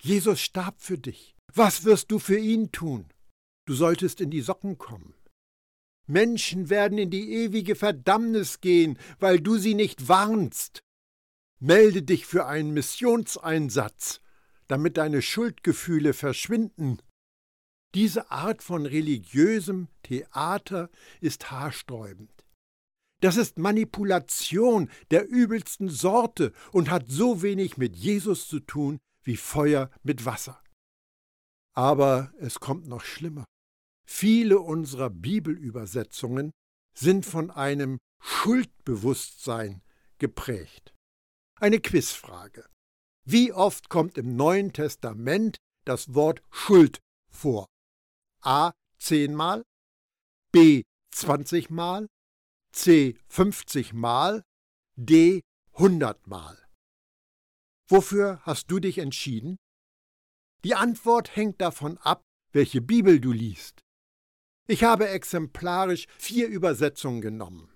Jesus 0.00 0.40
starb 0.40 0.80
für 0.80 0.98
dich. 0.98 1.34
Was 1.52 1.84
wirst 1.84 2.10
du 2.10 2.18
für 2.18 2.38
ihn 2.38 2.72
tun? 2.72 3.08
Du 3.66 3.74
solltest 3.74 4.20
in 4.20 4.30
die 4.30 4.40
Socken 4.40 4.78
kommen. 4.78 5.14
Menschen 6.06 6.70
werden 6.70 6.98
in 6.98 7.10
die 7.10 7.32
ewige 7.32 7.74
Verdammnis 7.74 8.60
gehen, 8.60 8.98
weil 9.18 9.40
du 9.40 9.56
sie 9.56 9.74
nicht 9.74 10.08
warnst. 10.08 10.80
Melde 11.58 12.02
dich 12.02 12.26
für 12.26 12.46
einen 12.46 12.72
Missionseinsatz, 12.72 14.20
damit 14.68 14.96
deine 14.96 15.22
Schuldgefühle 15.22 16.12
verschwinden 16.12 17.00
diese 17.96 18.30
Art 18.30 18.62
von 18.62 18.84
religiösem 18.84 19.88
Theater 20.02 20.90
ist 21.22 21.50
haarsträubend. 21.50 22.44
Das 23.22 23.38
ist 23.38 23.58
Manipulation 23.58 24.90
der 25.10 25.26
übelsten 25.26 25.88
Sorte 25.88 26.52
und 26.72 26.90
hat 26.90 27.06
so 27.08 27.40
wenig 27.40 27.78
mit 27.78 27.96
Jesus 27.96 28.48
zu 28.48 28.60
tun 28.60 28.98
wie 29.22 29.38
Feuer 29.38 29.90
mit 30.02 30.26
Wasser. 30.26 30.62
Aber 31.72 32.34
es 32.38 32.60
kommt 32.60 32.86
noch 32.86 33.02
schlimmer. 33.02 33.46
Viele 34.08 34.60
unserer 34.60 35.10
Bibelübersetzungen 35.10 36.52
sind 36.96 37.26
von 37.26 37.50
einem 37.50 37.98
Schuldbewusstsein 38.20 39.82
geprägt. 40.18 40.94
Eine 41.60 41.80
Quizfrage. 41.80 42.68
Wie 43.24 43.52
oft 43.52 43.88
kommt 43.88 44.16
im 44.18 44.36
Neuen 44.36 44.72
Testament 44.72 45.58
das 45.84 46.14
Wort 46.14 46.42
Schuld 46.50 47.00
vor? 47.30 47.66
A 48.42 48.72
10 48.98 49.34
Mal, 49.34 49.62
B 50.52 50.84
20 51.12 51.70
Mal, 51.70 52.06
C 52.72 53.18
50 53.28 53.92
Mal, 53.92 54.42
D 54.94 55.42
100 55.72 56.26
Mal. 56.26 56.56
Wofür 57.88 58.40
hast 58.42 58.70
du 58.70 58.78
dich 58.78 58.98
entschieden? 58.98 59.56
Die 60.64 60.74
Antwort 60.74 61.36
hängt 61.36 61.60
davon 61.60 61.98
ab, 61.98 62.22
welche 62.52 62.80
Bibel 62.80 63.20
du 63.20 63.32
liest. 63.32 63.85
Ich 64.66 64.84
habe 64.84 65.08
exemplarisch 65.08 66.06
vier 66.18 66.48
Übersetzungen 66.48 67.20
genommen. 67.20 67.72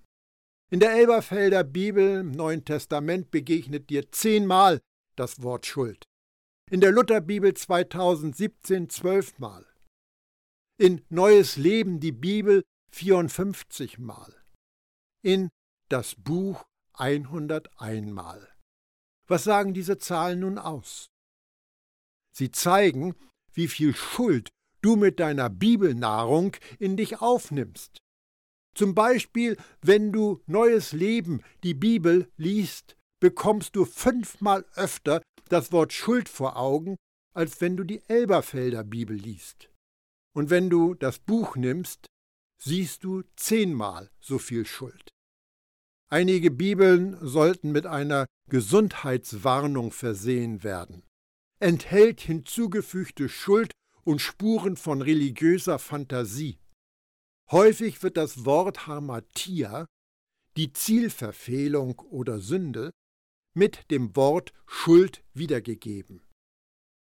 In 0.70 0.80
der 0.80 0.92
Elberfelder 0.92 1.64
Bibel 1.64 2.20
im 2.20 2.30
Neuen 2.30 2.64
Testament 2.64 3.30
begegnet 3.30 3.90
dir 3.90 4.10
zehnmal 4.12 4.80
das 5.16 5.42
Wort 5.42 5.66
Schuld. 5.66 6.04
In 6.70 6.80
der 6.80 6.92
Lutherbibel 6.92 7.54
2017 7.54 8.88
zwölfmal 8.88 9.66
in 10.80 11.04
Neues 11.10 11.56
Leben 11.56 12.00
die 12.00 12.10
Bibel 12.10 12.64
54 12.92 13.98
Mal, 13.98 14.34
in 15.22 15.50
das 15.90 16.14
Buch 16.14 16.64
101 16.94 18.10
Mal. 18.10 18.48
Was 19.26 19.44
sagen 19.44 19.74
diese 19.74 19.98
Zahlen 19.98 20.40
nun 20.40 20.56
aus? 20.56 21.10
Sie 22.34 22.50
zeigen, 22.50 23.14
wie 23.52 23.68
viel 23.68 23.94
Schuld 23.94 24.48
du 24.82 24.96
mit 24.96 25.20
deiner 25.20 25.50
Bibelnahrung 25.50 26.56
in 26.78 26.96
dich 26.96 27.20
aufnimmst. 27.20 27.98
Zum 28.74 28.94
Beispiel, 28.94 29.56
wenn 29.82 30.12
du 30.12 30.40
Neues 30.46 30.92
Leben, 30.92 31.42
die 31.64 31.74
Bibel, 31.74 32.30
liest, 32.36 32.96
bekommst 33.20 33.76
du 33.76 33.84
fünfmal 33.84 34.64
öfter 34.74 35.22
das 35.48 35.72
Wort 35.72 35.92
Schuld 35.92 36.28
vor 36.28 36.56
Augen, 36.56 36.96
als 37.34 37.60
wenn 37.60 37.76
du 37.76 37.84
die 37.84 38.02
Elberfelder 38.08 38.84
Bibel 38.84 39.16
liest. 39.16 39.70
Und 40.34 40.50
wenn 40.50 40.70
du 40.70 40.94
das 40.94 41.18
Buch 41.18 41.56
nimmst, 41.56 42.06
siehst 42.62 43.04
du 43.04 43.22
zehnmal 43.36 44.10
so 44.20 44.38
viel 44.38 44.66
Schuld. 44.66 45.10
Einige 46.08 46.50
Bibeln 46.50 47.16
sollten 47.20 47.72
mit 47.72 47.86
einer 47.86 48.26
Gesundheitswarnung 48.48 49.92
versehen 49.92 50.62
werden. 50.64 51.04
Enthält 51.60 52.20
hinzugefügte 52.20 53.28
Schuld 53.28 53.72
und 54.04 54.20
Spuren 54.20 54.76
von 54.76 55.02
religiöser 55.02 55.78
Fantasie. 55.78 56.58
Häufig 57.50 58.02
wird 58.02 58.16
das 58.16 58.44
Wort 58.44 58.86
Harmatia, 58.86 59.86
die 60.56 60.72
Zielverfehlung 60.72 61.98
oder 61.98 62.40
Sünde, 62.40 62.90
mit 63.54 63.90
dem 63.90 64.14
Wort 64.16 64.52
Schuld 64.66 65.24
wiedergegeben. 65.34 66.22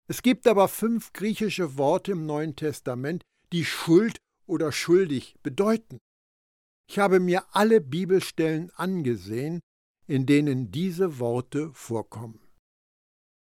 Es 0.07 0.21
gibt 0.21 0.47
aber 0.47 0.69
fünf 0.69 1.11
griechische 1.11 1.77
Worte 1.77 2.13
im 2.13 2.25
Neuen 2.25 2.55
Testament, 2.55 3.23
die 3.51 3.65
Schuld 3.65 4.17
oder 4.45 4.71
schuldig 4.71 5.35
bedeuten. 5.43 5.99
Ich 6.89 6.99
habe 6.99 7.19
mir 7.19 7.45
alle 7.53 7.81
Bibelstellen 7.81 8.71
angesehen, 8.71 9.59
in 10.07 10.25
denen 10.25 10.71
diese 10.71 11.19
Worte 11.19 11.73
vorkommen. 11.73 12.39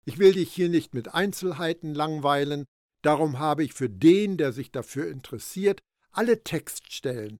Ich 0.05 0.17
will 0.17 0.33
dich 0.33 0.51
hier 0.51 0.69
nicht 0.69 0.95
mit 0.95 1.13
Einzelheiten 1.13 1.93
langweilen, 1.93 2.65
darum 3.05 3.39
habe 3.39 3.63
ich 3.63 3.73
für 3.73 3.89
den, 3.89 4.37
der 4.37 4.51
sich 4.51 4.71
dafür 4.71 5.09
interessiert, 5.09 5.81
alle 6.11 6.43
Textstellen 6.43 7.37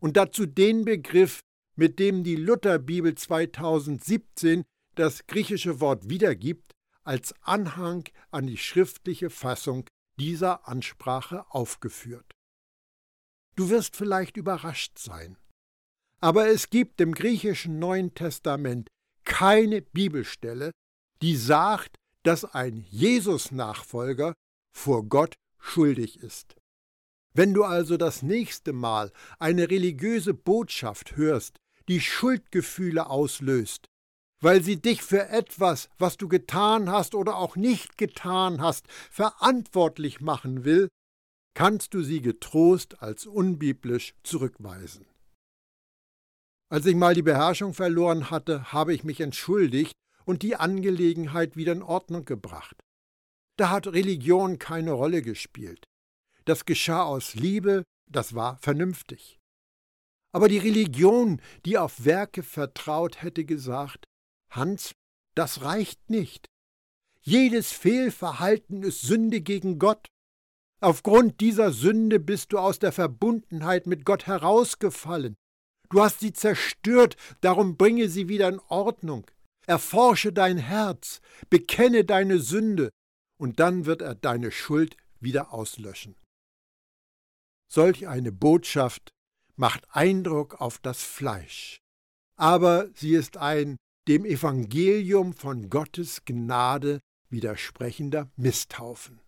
und 0.00 0.16
dazu 0.16 0.46
den 0.46 0.84
Begriff, 0.84 1.40
mit 1.76 1.98
dem 1.98 2.24
die 2.24 2.36
Lutherbibel 2.36 3.14
2017 3.14 4.64
das 4.94 5.26
griechische 5.26 5.80
Wort 5.80 6.08
wiedergibt, 6.08 6.72
als 7.04 7.34
Anhang 7.42 8.04
an 8.30 8.46
die 8.46 8.58
schriftliche 8.58 9.30
Fassung 9.30 9.86
dieser 10.18 10.68
Ansprache 10.68 11.44
aufgeführt. 11.50 12.30
Du 13.56 13.70
wirst 13.70 13.96
vielleicht 13.96 14.36
überrascht 14.36 14.98
sein, 14.98 15.36
aber 16.20 16.48
es 16.48 16.70
gibt 16.70 17.00
im 17.00 17.12
griechischen 17.12 17.78
Neuen 17.78 18.14
Testament 18.14 18.88
keine 19.24 19.82
Bibelstelle, 19.82 20.70
die 21.20 21.36
sagt, 21.36 21.96
dass 22.22 22.44
ein 22.44 22.76
Jesus-Nachfolger 22.88 24.34
vor 24.72 25.04
Gott 25.04 25.34
schuldig 25.58 26.18
ist. 26.20 26.56
Wenn 27.34 27.54
du 27.54 27.64
also 27.64 27.96
das 27.96 28.22
nächste 28.22 28.72
Mal 28.72 29.10
eine 29.38 29.70
religiöse 29.70 30.34
Botschaft 30.34 31.16
hörst, 31.16 31.56
die 31.88 32.00
Schuldgefühle 32.00 33.08
auslöst, 33.08 33.88
weil 34.40 34.62
sie 34.62 34.80
dich 34.80 35.02
für 35.02 35.28
etwas, 35.28 35.88
was 35.98 36.16
du 36.16 36.28
getan 36.28 36.90
hast 36.90 37.14
oder 37.14 37.36
auch 37.36 37.56
nicht 37.56 37.96
getan 37.96 38.60
hast, 38.60 38.86
verantwortlich 39.10 40.20
machen 40.20 40.64
will, 40.64 40.88
kannst 41.54 41.94
du 41.94 42.02
sie 42.02 42.20
getrost 42.20 43.02
als 43.02 43.26
unbiblisch 43.26 44.14
zurückweisen. 44.22 45.06
Als 46.70 46.86
ich 46.86 46.96
mal 46.96 47.14
die 47.14 47.22
Beherrschung 47.22 47.74
verloren 47.74 48.30
hatte, 48.30 48.72
habe 48.72 48.94
ich 48.94 49.04
mich 49.04 49.20
entschuldigt 49.20 49.94
und 50.24 50.42
die 50.42 50.56
Angelegenheit 50.56 51.56
wieder 51.56 51.72
in 51.72 51.82
Ordnung 51.82 52.24
gebracht. 52.24 52.76
Da 53.56 53.70
hat 53.70 53.86
Religion 53.86 54.58
keine 54.58 54.92
Rolle 54.92 55.22
gespielt. 55.22 55.84
Das 56.44 56.64
geschah 56.64 57.02
aus 57.02 57.34
Liebe, 57.34 57.84
das 58.10 58.34
war 58.34 58.56
vernünftig. 58.58 59.38
Aber 60.34 60.48
die 60.48 60.58
Religion, 60.58 61.40
die 61.66 61.76
auf 61.76 62.04
Werke 62.04 62.42
vertraut, 62.42 63.22
hätte 63.22 63.44
gesagt, 63.44 64.06
Hans, 64.50 64.92
das 65.34 65.62
reicht 65.62 66.10
nicht. 66.10 66.48
Jedes 67.20 67.72
Fehlverhalten 67.72 68.82
ist 68.82 69.02
Sünde 69.02 69.40
gegen 69.40 69.78
Gott. 69.78 70.08
Aufgrund 70.80 71.40
dieser 71.40 71.70
Sünde 71.70 72.18
bist 72.18 72.52
du 72.52 72.58
aus 72.58 72.78
der 72.78 72.92
Verbundenheit 72.92 73.86
mit 73.86 74.04
Gott 74.04 74.26
herausgefallen. 74.26 75.36
Du 75.90 76.02
hast 76.02 76.20
sie 76.20 76.32
zerstört, 76.32 77.16
darum 77.42 77.76
bringe 77.76 78.08
sie 78.08 78.28
wieder 78.28 78.48
in 78.48 78.58
Ordnung. 78.68 79.30
Erforsche 79.66 80.32
dein 80.32 80.56
Herz, 80.56 81.20
bekenne 81.50 82.04
deine 82.04 82.40
Sünde, 82.40 82.90
und 83.42 83.58
dann 83.58 83.86
wird 83.86 84.02
er 84.02 84.14
deine 84.14 84.52
Schuld 84.52 84.96
wieder 85.18 85.52
auslöschen. 85.52 86.14
Solch 87.68 88.06
eine 88.06 88.30
Botschaft 88.30 89.10
macht 89.56 89.84
Eindruck 89.90 90.60
auf 90.60 90.78
das 90.78 91.02
Fleisch, 91.02 91.78
aber 92.36 92.88
sie 92.94 93.14
ist 93.14 93.38
ein 93.38 93.78
dem 94.06 94.24
Evangelium 94.24 95.32
von 95.32 95.70
Gottes 95.70 96.24
Gnade 96.24 97.00
widersprechender 97.30 98.30
Misthaufen. 98.36 99.20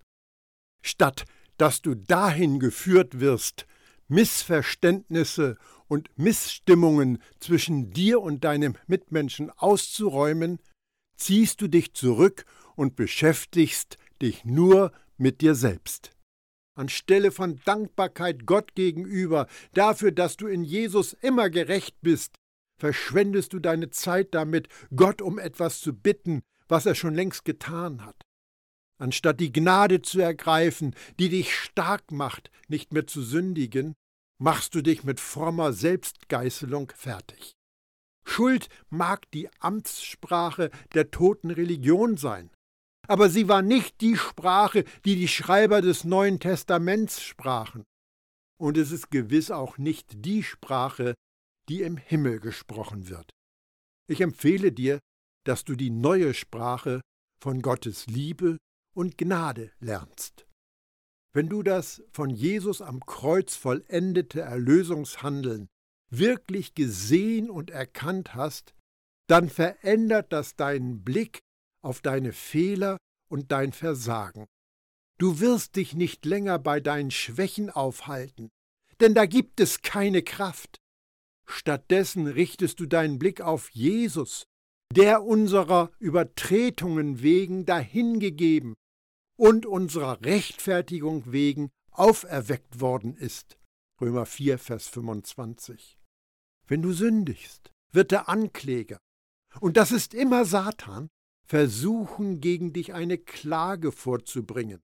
Statt 0.81 1.25
dass 1.57 1.83
du 1.83 1.97
dahin 1.97 2.61
geführt 2.61 3.19
wirst, 3.19 3.67
Missverständnisse 4.07 5.57
und 5.89 6.09
Missstimmungen 6.17 7.21
zwischen 7.41 7.91
dir 7.91 8.21
und 8.21 8.45
deinem 8.45 8.77
Mitmenschen 8.87 9.51
auszuräumen, 9.51 10.61
ziehst 11.17 11.61
du 11.61 11.69
dich 11.69 11.95
zurück 11.95 12.45
und 12.77 12.97
beschäftigst 12.97 13.99
dich 14.21 14.45
nur 14.45 14.93
mit 15.17 15.41
dir 15.41 15.55
selbst. 15.55 16.13
Anstelle 16.77 17.31
von 17.31 17.61
Dankbarkeit 17.65 18.47
Gott 18.47 18.75
gegenüber 18.75 19.47
dafür, 19.73 20.11
dass 20.13 20.37
du 20.37 20.47
in 20.47 20.65
Jesus 20.65 21.13
immer 21.13 21.51
gerecht 21.51 21.97
bist, 22.01 22.35
verschwendest 22.81 23.53
du 23.53 23.61
deine 23.61 23.91
Zeit 23.91 24.35
damit, 24.35 24.69
Gott 24.95 25.23
um 25.23 25.39
etwas 25.39 25.81
zu 25.81 25.93
bitten, 25.93 26.43
was 26.67 26.87
er 26.87 26.95
schon 26.95 27.15
längst 27.15 27.45
getan 27.45 28.05
hat. 28.05 28.21
Anstatt 28.99 29.41
die 29.41 29.53
Gnade 29.53 30.03
zu 30.03 30.21
ergreifen, 30.21 30.95
die 31.19 31.29
dich 31.29 31.55
stark 31.55 32.11
macht, 32.11 32.51
nicht 32.69 32.93
mehr 32.93 33.07
zu 33.07 33.23
sündigen, 33.23 33.95
machst 34.39 34.75
du 34.75 34.83
dich 34.83 35.05
mit 35.05 35.21
frommer 35.21 35.73
Selbstgeißelung 35.73 36.93
fertig. 36.95 37.55
Schuld 38.25 38.69
mag 38.89 39.31
die 39.33 39.49
Amtssprache 39.61 40.71
der 40.95 41.11
toten 41.11 41.51
Religion 41.51 42.17
sein, 42.17 42.51
aber 43.07 43.29
sie 43.29 43.49
war 43.49 43.63
nicht 43.63 44.01
die 44.01 44.17
Sprache, 44.17 44.85
die 45.05 45.17
die 45.17 45.29
Schreiber 45.29 45.81
des 45.81 46.05
Neuen 46.05 46.41
Testaments 46.41 47.23
sprachen. 47.23 47.85
Und 48.59 48.79
es 48.79 48.93
ist 48.93 49.11
gewiss 49.11 49.51
auch 49.51 49.79
nicht 49.79 50.25
die 50.25 50.43
Sprache, 50.43 51.15
die 51.69 51.83
im 51.83 51.97
Himmel 51.97 52.41
gesprochen 52.41 53.09
wird. 53.09 53.31
Ich 54.09 54.21
empfehle 54.21 54.73
dir, 54.73 55.01
dass 55.45 55.65
du 55.65 55.75
die 55.75 55.91
neue 55.91 56.35
Sprache 56.35 57.01
von 57.41 57.63
Gottes 57.63 58.07
Liebe 58.07 58.59
und 58.95 59.19
Gnade 59.19 59.73
lernst. 59.81 60.47
Wenn 61.35 61.49
du 61.49 61.63
das 61.63 62.03
von 62.13 62.31
Jesus 62.31 62.81
am 62.81 63.05
Kreuz 63.05 63.57
vollendete 63.57 64.41
Erlösungshandeln 64.41 65.67
wirklich 66.11 66.75
gesehen 66.75 67.51
und 67.51 67.71
erkannt 67.71 68.35
hast, 68.35 68.75
dann 69.29 69.49
verändert 69.49 70.33
das 70.33 70.55
deinen 70.55 71.03
Blick 71.03 71.41
auf 71.85 72.01
deine 72.01 72.33
Fehler 72.33 72.97
und 73.29 73.53
dein 73.53 73.73
Versagen. 73.73 74.47
Du 75.19 75.41
wirst 75.41 75.77
dich 75.77 75.95
nicht 75.95 76.25
länger 76.25 76.59
bei 76.59 76.81
deinen 76.81 77.11
Schwächen 77.11 77.71
aufhalten, 77.71 78.51
denn 79.01 79.15
da 79.15 79.27
gibt 79.27 79.61
es 79.61 79.83
keine 79.83 80.23
Kraft. 80.23 80.79
Stattdessen 81.47 82.27
richtest 82.27 82.81
du 82.81 82.87
deinen 82.87 83.19
Blick 83.19 83.41
auf 83.41 83.71
Jesus, 83.71 84.45
der 84.93 85.23
unserer 85.23 85.91
Übertretungen 85.99 87.23
wegen 87.23 87.67
dahingegeben 87.67 88.75
und 89.37 89.67
unserer 89.67 90.21
Rechtfertigung 90.23 91.33
wegen 91.33 91.71
auferweckt 91.91 92.81
worden 92.81 93.17
ist. 93.17 93.59
Römer 94.01 94.27
4, 94.27 94.59
Vers 94.59 94.89
25. 94.89 95.99
Wenn 96.67 96.83
du 96.83 96.93
sündigst, 96.93 97.71
wird 97.93 98.11
der 98.11 98.29
Ankläger, 98.29 98.99
und 99.61 99.77
das 99.77 99.93
ist 99.93 100.15
immer 100.15 100.45
Satan, 100.45 101.09
versuchen, 101.47 102.41
gegen 102.41 102.73
dich 102.73 102.95
eine 102.95 103.19
Klage 103.19 103.93
vorzubringen. 103.93 104.81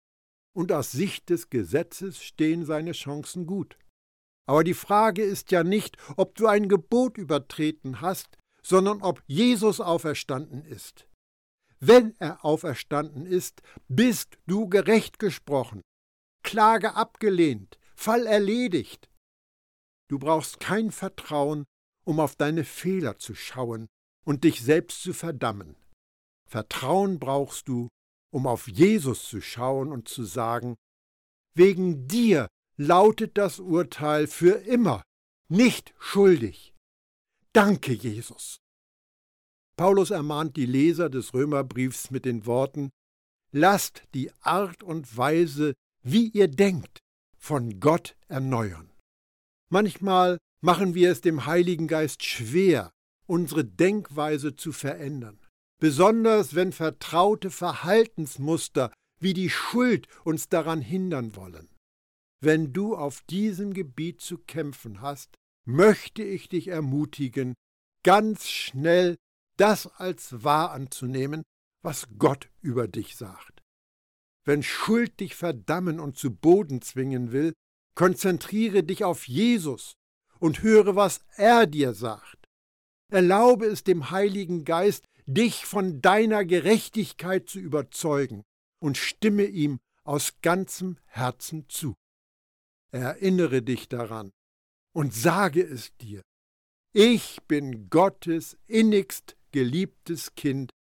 Und 0.55 0.73
aus 0.73 0.92
Sicht 0.92 1.31
des 1.31 1.49
Gesetzes 1.51 2.23
stehen 2.23 2.64
seine 2.64 2.92
Chancen 2.92 3.46
gut. 3.46 3.79
Aber 4.46 4.64
die 4.64 4.75
Frage 4.75 5.23
ist 5.23 5.53
ja 5.53 5.62
nicht, 5.62 5.96
ob 6.16 6.35
du 6.35 6.46
ein 6.46 6.68
Gebot 6.68 7.18
übertreten 7.18 8.01
hast, 8.01 8.37
sondern 8.62 9.01
ob 9.01 9.23
Jesus 9.27 9.81
auferstanden 9.81 10.64
ist. 10.64 11.07
Wenn 11.79 12.14
er 12.18 12.44
auferstanden 12.44 13.27
ist, 13.27 13.62
bist 13.88 14.38
du 14.46 14.68
gerecht 14.68 15.18
gesprochen, 15.18 15.83
Klage 16.42 16.94
abgelehnt, 16.94 17.79
Fall 17.94 18.27
erledigt. 18.27 19.09
Du 20.09 20.18
brauchst 20.18 20.61
kein 20.61 20.90
Vertrauen, 20.90 21.64
um 22.05 22.20
auf 22.20 22.35
deine 22.35 22.64
Fehler 22.64 23.18
zu 23.18 23.35
schauen 23.35 23.87
und 24.25 24.44
dich 24.44 24.62
selbst 24.62 25.03
zu 25.03 25.14
verdammen. 25.14 25.77
Vertrauen 26.50 27.20
brauchst 27.20 27.68
du, 27.68 27.88
um 28.32 28.46
auf 28.46 28.66
Jesus 28.66 29.28
zu 29.28 29.40
schauen 29.40 29.92
und 29.92 30.08
zu 30.08 30.24
sagen, 30.24 30.76
wegen 31.54 32.08
dir 32.08 32.48
lautet 32.76 33.38
das 33.38 33.60
Urteil 33.60 34.26
für 34.26 34.56
immer, 34.66 35.02
nicht 35.48 35.94
schuldig. 35.98 36.74
Danke, 37.52 37.92
Jesus. 37.92 38.58
Paulus 39.76 40.10
ermahnt 40.10 40.56
die 40.56 40.66
Leser 40.66 41.08
des 41.08 41.34
Römerbriefs 41.34 42.10
mit 42.10 42.24
den 42.24 42.46
Worten 42.46 42.90
Lasst 43.52 44.04
die 44.14 44.30
Art 44.42 44.84
und 44.84 45.16
Weise, 45.16 45.74
wie 46.02 46.28
ihr 46.28 46.46
denkt, 46.46 47.00
von 47.36 47.80
Gott 47.80 48.16
erneuern. 48.28 48.92
Manchmal 49.70 50.38
machen 50.60 50.94
wir 50.94 51.10
es 51.10 51.20
dem 51.20 51.46
Heiligen 51.46 51.88
Geist 51.88 52.24
schwer, 52.24 52.92
unsere 53.26 53.64
Denkweise 53.64 54.54
zu 54.54 54.70
verändern, 54.70 55.39
besonders 55.81 56.55
wenn 56.55 56.73
vertraute 56.73 57.51
Verhaltensmuster 57.51 58.93
wie 59.19 59.35
die 59.35 59.51
Schuld 59.51 60.07
uns 60.25 60.49
daran 60.49 60.81
hindern 60.81 61.35
wollen. 61.37 61.69
Wenn 62.40 62.73
du 62.73 62.97
auf 62.97 63.21
diesem 63.23 63.75
Gebiet 63.75 64.21
zu 64.21 64.38
kämpfen 64.38 65.01
hast, 65.01 65.35
möchte 65.66 66.23
ich 66.23 66.49
dich 66.49 66.69
ermutigen, 66.69 67.55
ganz 68.03 68.49
schnell 68.49 69.16
das 69.57 69.87
als 69.87 70.43
wahr 70.43 70.71
anzunehmen, 70.73 71.43
was 71.83 72.09
Gott 72.19 72.49
über 72.62 72.88
dich 72.88 73.16
sagt. 73.16 73.61
Wenn 74.45 74.62
Schuld 74.62 75.21
dich 75.21 75.35
verdammen 75.37 76.01
und 76.01 76.16
zu 76.16 76.35
Boden 76.35 76.81
zwingen 76.81 77.31
will, 77.31 77.53
konzentriere 77.95 78.83
dich 78.83 79.05
auf 79.05 79.29
Jesus 79.29 79.93
und 80.38 80.62
höre, 80.62 80.97
was 80.97 81.21
er 81.37 81.66
dir 81.66 81.93
sagt. 81.93 82.47
Erlaube 83.12 83.66
es 83.66 83.85
dem 83.85 84.11
Heiligen 84.11 84.64
Geist, 84.64 85.05
dich 85.35 85.66
von 85.66 86.01
deiner 86.01 86.45
Gerechtigkeit 86.45 87.49
zu 87.49 87.59
überzeugen 87.59 88.43
und 88.81 88.97
stimme 88.97 89.45
ihm 89.45 89.81
aus 90.05 90.40
ganzem 90.43 90.97
Herzen 91.07 91.69
zu. 91.69 91.95
erinnere 92.93 93.62
dich 93.62 93.88
daran 93.88 94.33
und 94.93 95.14
sage 95.14 95.62
es 95.62 95.97
dir. 95.99 96.23
Ich 96.93 97.38
bin 97.47 97.88
Gottes 97.88 98.59
innigst 98.66 99.37
geliebtes 99.53 100.35
Kind 100.35 100.73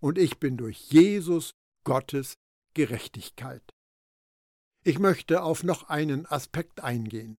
und 0.00 0.18
ich 0.18 0.38
bin 0.38 0.56
durch 0.56 0.90
Jesus 0.90 1.52
Gottes 1.84 2.34
Gerechtigkeit. 2.74 3.62
Ich 4.84 4.98
möchte 4.98 5.42
auf 5.42 5.62
noch 5.62 5.88
einen 5.88 6.26
Aspekt 6.26 6.80
eingehen. 6.80 7.36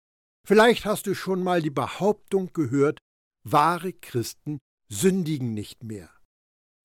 Vielleicht 0.47 0.85
hast 0.85 1.07
du 1.07 1.15
schon 1.15 1.43
mal 1.43 1.61
die 1.61 1.69
Behauptung 1.69 2.53
gehört, 2.53 2.99
wahre 3.43 3.91
Christen 3.91 4.59
sündigen 4.87 5.53
nicht 5.53 5.83
mehr. 5.83 6.12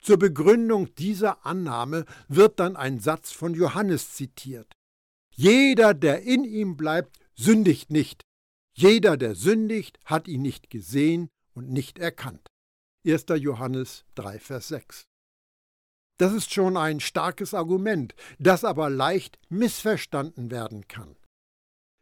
Zur 0.00 0.18
Begründung 0.18 0.94
dieser 0.94 1.44
Annahme 1.44 2.04
wird 2.28 2.60
dann 2.60 2.76
ein 2.76 3.00
Satz 3.00 3.32
von 3.32 3.54
Johannes 3.54 4.14
zitiert. 4.14 4.72
Jeder, 5.34 5.94
der 5.94 6.22
in 6.22 6.44
ihm 6.44 6.76
bleibt, 6.76 7.18
sündigt 7.34 7.90
nicht. 7.90 8.22
Jeder, 8.76 9.16
der 9.16 9.34
sündigt, 9.34 9.98
hat 10.04 10.28
ihn 10.28 10.42
nicht 10.42 10.70
gesehen 10.70 11.28
und 11.52 11.70
nicht 11.70 11.98
erkannt. 11.98 12.46
1. 13.06 13.26
Johannes 13.36 14.04
3, 14.14 14.38
Vers 14.38 14.68
6. 14.68 15.04
Das 16.18 16.32
ist 16.32 16.52
schon 16.52 16.76
ein 16.76 17.00
starkes 17.00 17.54
Argument, 17.54 18.14
das 18.38 18.64
aber 18.64 18.90
leicht 18.90 19.38
missverstanden 19.48 20.50
werden 20.50 20.88
kann. 20.88 21.16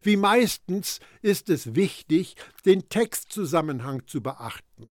Wie 0.02 0.16
meistens 0.16 1.00
ist 1.20 1.50
es 1.50 1.74
wichtig, 1.74 2.36
den 2.64 2.88
Textzusammenhang 2.88 4.06
zu 4.06 4.22
beachten. 4.22 4.88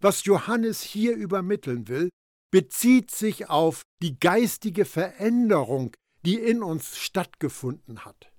Was 0.00 0.24
Johannes 0.24 0.82
hier 0.82 1.16
übermitteln 1.16 1.88
will, 1.88 2.10
bezieht 2.56 3.10
sich 3.10 3.50
auf 3.50 3.82
die 4.00 4.18
geistige 4.18 4.86
Veränderung, 4.86 5.94
die 6.24 6.36
in 6.36 6.62
uns 6.62 6.96
stattgefunden 6.96 8.06
hat. 8.06 8.32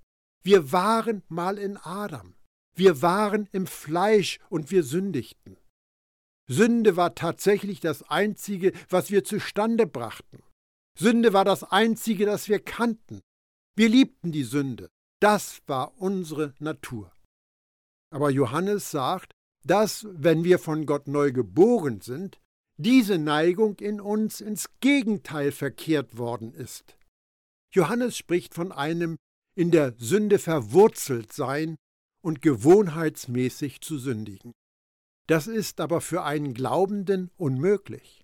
Wir 0.44 0.72
waren 0.72 1.22
mal 1.28 1.60
in 1.60 1.78
Adam, 1.78 2.34
wir 2.76 3.04
waren 3.04 3.48
im 3.52 3.68
Fleisch 3.68 4.40
und 4.50 4.72
wir 4.72 4.82
sündigten. 4.82 5.58
Sünde 6.50 6.96
war 6.96 7.14
tatsächlich 7.14 7.80
das 7.80 8.10
Einzige, 8.10 8.74
was 8.90 9.12
wir 9.12 9.24
zustande 9.24 9.86
brachten. 9.86 10.42
Sünde 10.98 11.32
war 11.32 11.46
das 11.46 11.64
Einzige, 11.64 12.26
das 12.26 12.50
wir 12.50 12.60
kannten. 12.60 13.22
Wir 13.76 13.88
liebten 13.88 14.32
die 14.32 14.46
Sünde. 14.46 14.90
Das 15.22 15.62
war 15.68 15.96
unsere 16.02 16.56
Natur. 16.58 17.12
Aber 18.12 18.32
Johannes 18.32 18.90
sagt, 18.90 19.32
dass, 19.64 20.08
wenn 20.10 20.44
wir 20.44 20.58
von 20.58 20.88
Gott 20.88 21.08
neu 21.08 21.32
geboren 21.32 22.02
sind, 22.02 22.40
diese 22.78 23.18
Neigung 23.18 23.76
in 23.80 24.00
uns 24.00 24.40
ins 24.40 24.70
Gegenteil 24.80 25.52
verkehrt 25.52 26.18
worden 26.18 26.54
ist. 26.54 26.98
Johannes 27.74 28.18
spricht 28.18 28.54
von 28.54 28.72
einem 28.72 29.18
in 29.56 29.72
der 29.72 29.96
Sünde 29.98 30.38
verwurzelt 30.40 31.34
sein 31.34 31.76
und 32.22 32.42
gewohnheitsmäßig 32.42 33.82
zu 33.82 33.98
sündigen. 33.98 34.54
Das 35.28 35.48
ist 35.48 35.82
aber 35.82 36.00
für 36.00 36.24
einen 36.24 36.54
Glaubenden 36.54 37.32
unmöglich. 37.36 38.24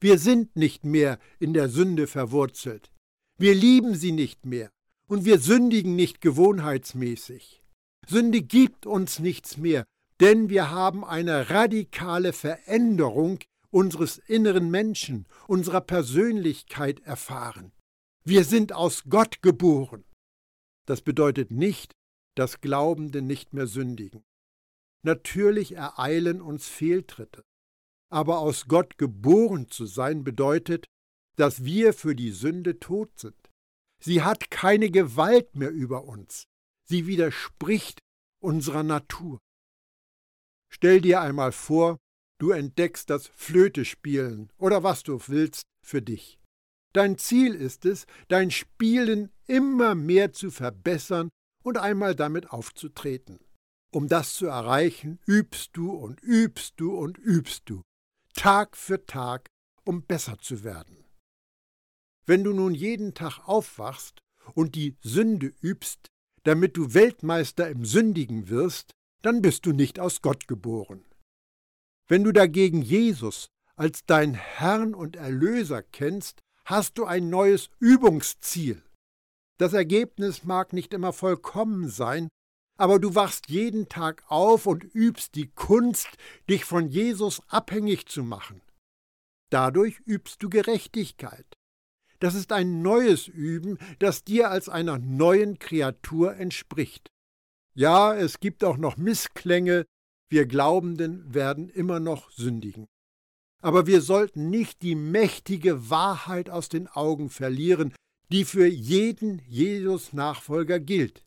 Wir 0.00 0.18
sind 0.18 0.56
nicht 0.56 0.84
mehr 0.84 1.18
in 1.38 1.52
der 1.52 1.68
Sünde 1.68 2.06
verwurzelt. 2.06 2.90
Wir 3.38 3.54
lieben 3.54 3.94
sie 3.94 4.12
nicht 4.12 4.46
mehr 4.46 4.70
und 5.08 5.24
wir 5.24 5.38
sündigen 5.38 5.96
nicht 5.96 6.20
gewohnheitsmäßig. 6.20 7.62
Sünde 8.06 8.42
gibt 8.42 8.86
uns 8.86 9.18
nichts 9.18 9.56
mehr, 9.56 9.84
denn 10.20 10.48
wir 10.48 10.70
haben 10.70 11.04
eine 11.04 11.50
radikale 11.50 12.32
Veränderung 12.32 13.40
unseres 13.70 14.18
inneren 14.18 14.70
Menschen, 14.70 15.26
unserer 15.46 15.80
Persönlichkeit 15.80 17.00
erfahren. 17.00 17.72
Wir 18.24 18.44
sind 18.44 18.72
aus 18.72 19.04
Gott 19.08 19.42
geboren. 19.42 20.04
Das 20.86 21.02
bedeutet 21.02 21.50
nicht, 21.50 21.92
dass 22.36 22.60
Glaubende 22.60 23.22
nicht 23.22 23.52
mehr 23.52 23.66
sündigen. 23.66 24.24
Natürlich 25.02 25.72
ereilen 25.72 26.40
uns 26.40 26.68
Fehltritte. 26.68 27.44
Aber 28.10 28.38
aus 28.38 28.66
Gott 28.66 28.98
geboren 28.98 29.68
zu 29.70 29.86
sein 29.86 30.24
bedeutet, 30.24 30.86
dass 31.36 31.64
wir 31.64 31.92
für 31.92 32.14
die 32.14 32.30
Sünde 32.30 32.78
tot 32.78 33.18
sind. 33.18 33.36
Sie 34.02 34.22
hat 34.22 34.50
keine 34.50 34.90
Gewalt 34.90 35.54
mehr 35.56 35.70
über 35.70 36.04
uns. 36.04 36.44
Sie 36.88 37.06
widerspricht 37.06 37.98
unserer 38.40 38.82
Natur. 38.82 39.38
Stell 40.72 41.00
dir 41.00 41.20
einmal 41.20 41.52
vor, 41.52 41.98
du 42.38 42.50
entdeckst 42.50 43.10
das 43.10 43.26
Flötespielen 43.28 44.50
oder 44.58 44.82
was 44.82 45.02
du 45.02 45.20
willst 45.26 45.66
für 45.82 46.02
dich. 46.02 46.38
Dein 46.92 47.18
Ziel 47.18 47.54
ist 47.54 47.84
es, 47.84 48.06
dein 48.28 48.50
Spielen 48.50 49.30
immer 49.46 49.94
mehr 49.94 50.32
zu 50.32 50.50
verbessern 50.50 51.28
und 51.62 51.78
einmal 51.78 52.14
damit 52.14 52.50
aufzutreten. 52.50 53.40
Um 53.92 54.08
das 54.08 54.34
zu 54.34 54.46
erreichen, 54.46 55.18
übst 55.26 55.70
du 55.74 55.90
und 55.90 56.20
übst 56.22 56.74
du 56.76 56.96
und 56.96 57.18
übst 57.18 57.62
du, 57.66 57.82
Tag 58.34 58.76
für 58.76 59.06
Tag, 59.06 59.48
um 59.84 60.02
besser 60.02 60.38
zu 60.38 60.64
werden. 60.64 61.04
Wenn 62.26 62.44
du 62.44 62.52
nun 62.52 62.74
jeden 62.74 63.14
Tag 63.14 63.48
aufwachst 63.48 64.20
und 64.54 64.74
die 64.74 64.96
Sünde 65.00 65.52
übst, 65.60 66.08
damit 66.42 66.76
du 66.76 66.92
Weltmeister 66.92 67.68
im 67.70 67.84
Sündigen 67.84 68.48
wirst, 68.48 68.92
dann 69.22 69.42
bist 69.42 69.66
du 69.66 69.72
nicht 69.72 69.98
aus 69.98 70.20
Gott 70.22 70.46
geboren. 70.48 71.05
Wenn 72.08 72.22
du 72.22 72.32
dagegen 72.32 72.82
Jesus 72.82 73.48
als 73.74 74.04
dein 74.06 74.34
Herrn 74.34 74.94
und 74.94 75.16
Erlöser 75.16 75.82
kennst, 75.82 76.40
hast 76.64 76.98
du 76.98 77.04
ein 77.04 77.30
neues 77.30 77.68
Übungsziel. 77.78 78.82
Das 79.58 79.72
Ergebnis 79.72 80.44
mag 80.44 80.72
nicht 80.72 80.94
immer 80.94 81.12
vollkommen 81.12 81.88
sein, 81.88 82.28
aber 82.78 82.98
du 82.98 83.14
wachst 83.14 83.48
jeden 83.48 83.88
Tag 83.88 84.22
auf 84.28 84.66
und 84.66 84.84
übst 84.84 85.34
die 85.34 85.48
Kunst, 85.48 86.08
dich 86.48 86.64
von 86.64 86.88
Jesus 86.88 87.40
abhängig 87.48 88.06
zu 88.06 88.22
machen. 88.22 88.60
Dadurch 89.50 90.00
übst 90.00 90.42
du 90.42 90.50
Gerechtigkeit. 90.50 91.46
Das 92.18 92.34
ist 92.34 92.52
ein 92.52 92.82
neues 92.82 93.28
Üben, 93.28 93.78
das 93.98 94.24
dir 94.24 94.50
als 94.50 94.68
einer 94.68 94.98
neuen 94.98 95.58
Kreatur 95.58 96.36
entspricht. 96.36 97.10
Ja, 97.74 98.14
es 98.14 98.40
gibt 98.40 98.64
auch 98.64 98.76
noch 98.76 98.96
Missklänge, 98.96 99.84
wir 100.28 100.46
Glaubenden 100.46 101.32
werden 101.32 101.68
immer 101.68 102.00
noch 102.00 102.30
sündigen. 102.30 102.86
Aber 103.62 103.86
wir 103.86 104.00
sollten 104.00 104.50
nicht 104.50 104.82
die 104.82 104.94
mächtige 104.94 105.90
Wahrheit 105.90 106.50
aus 106.50 106.68
den 106.68 106.88
Augen 106.88 107.30
verlieren, 107.30 107.94
die 108.30 108.44
für 108.44 108.66
jeden 108.66 109.40
Jesus-Nachfolger 109.46 110.80
gilt. 110.80 111.24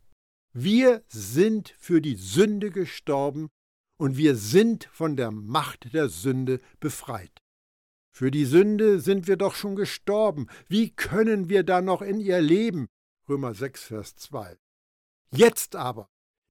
Wir 0.52 1.02
sind 1.08 1.74
für 1.78 2.00
die 2.00 2.16
Sünde 2.16 2.70
gestorben 2.70 3.48
und 3.98 4.16
wir 4.16 4.36
sind 4.36 4.88
von 4.92 5.16
der 5.16 5.30
Macht 5.30 5.92
der 5.94 6.08
Sünde 6.08 6.60
befreit. 6.80 7.42
Für 8.12 8.30
die 8.30 8.44
Sünde 8.44 9.00
sind 9.00 9.28
wir 9.28 9.36
doch 9.36 9.54
schon 9.54 9.76
gestorben. 9.76 10.48
Wie 10.68 10.90
können 10.90 11.48
wir 11.48 11.62
da 11.62 11.80
noch 11.80 12.02
in 12.02 12.20
ihr 12.20 12.40
leben? 12.40 12.88
Römer 13.28 13.54
6, 13.54 13.84
Vers 13.84 14.16
2. 14.16 14.58
Jetzt 15.32 15.76
aber, 15.76 16.08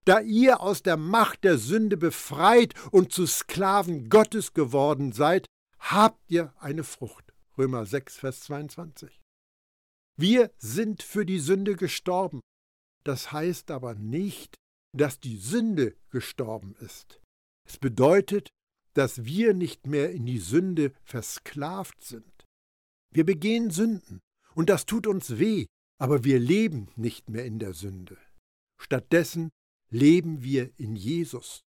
da 0.09 0.21
ihr 0.21 0.61
aus 0.61 0.81
der 0.81 0.97
Macht 0.97 1.43
der 1.43 1.59
Sünde 1.59 1.95
befreit 1.95 2.73
und 2.91 3.13
zu 3.13 3.27
Sklaven 3.27 4.09
Gottes 4.09 4.55
geworden 4.55 5.11
seid, 5.11 5.45
habt 5.77 6.19
ihr 6.31 6.51
eine 6.57 6.83
Frucht. 6.83 7.31
Römer 7.59 7.85
6, 7.85 8.17
Vers 8.17 8.39
22. 8.41 9.21
Wir 10.17 10.51
sind 10.57 11.03
für 11.03 11.27
die 11.27 11.37
Sünde 11.37 11.75
gestorben. 11.75 12.39
Das 13.03 13.31
heißt 13.31 13.69
aber 13.69 13.93
nicht, 13.93 14.55
dass 14.97 15.19
die 15.19 15.37
Sünde 15.37 15.95
gestorben 16.09 16.75
ist. 16.79 17.21
Es 17.67 17.77
bedeutet, 17.77 18.49
dass 18.95 19.25
wir 19.25 19.53
nicht 19.53 19.85
mehr 19.85 20.11
in 20.11 20.25
die 20.25 20.39
Sünde 20.39 20.91
versklavt 21.03 22.03
sind. 22.03 22.47
Wir 23.13 23.27
begehen 23.27 23.69
Sünden, 23.69 24.21
und 24.55 24.71
das 24.71 24.87
tut 24.87 25.05
uns 25.05 25.37
weh, 25.37 25.67
aber 25.99 26.23
wir 26.23 26.39
leben 26.39 26.89
nicht 26.95 27.29
mehr 27.29 27.45
in 27.45 27.59
der 27.59 27.75
Sünde. 27.75 28.17
Stattdessen 28.81 29.51
leben 29.89 30.43
wir 30.43 30.71
in 30.77 30.95
Jesus. 30.95 31.63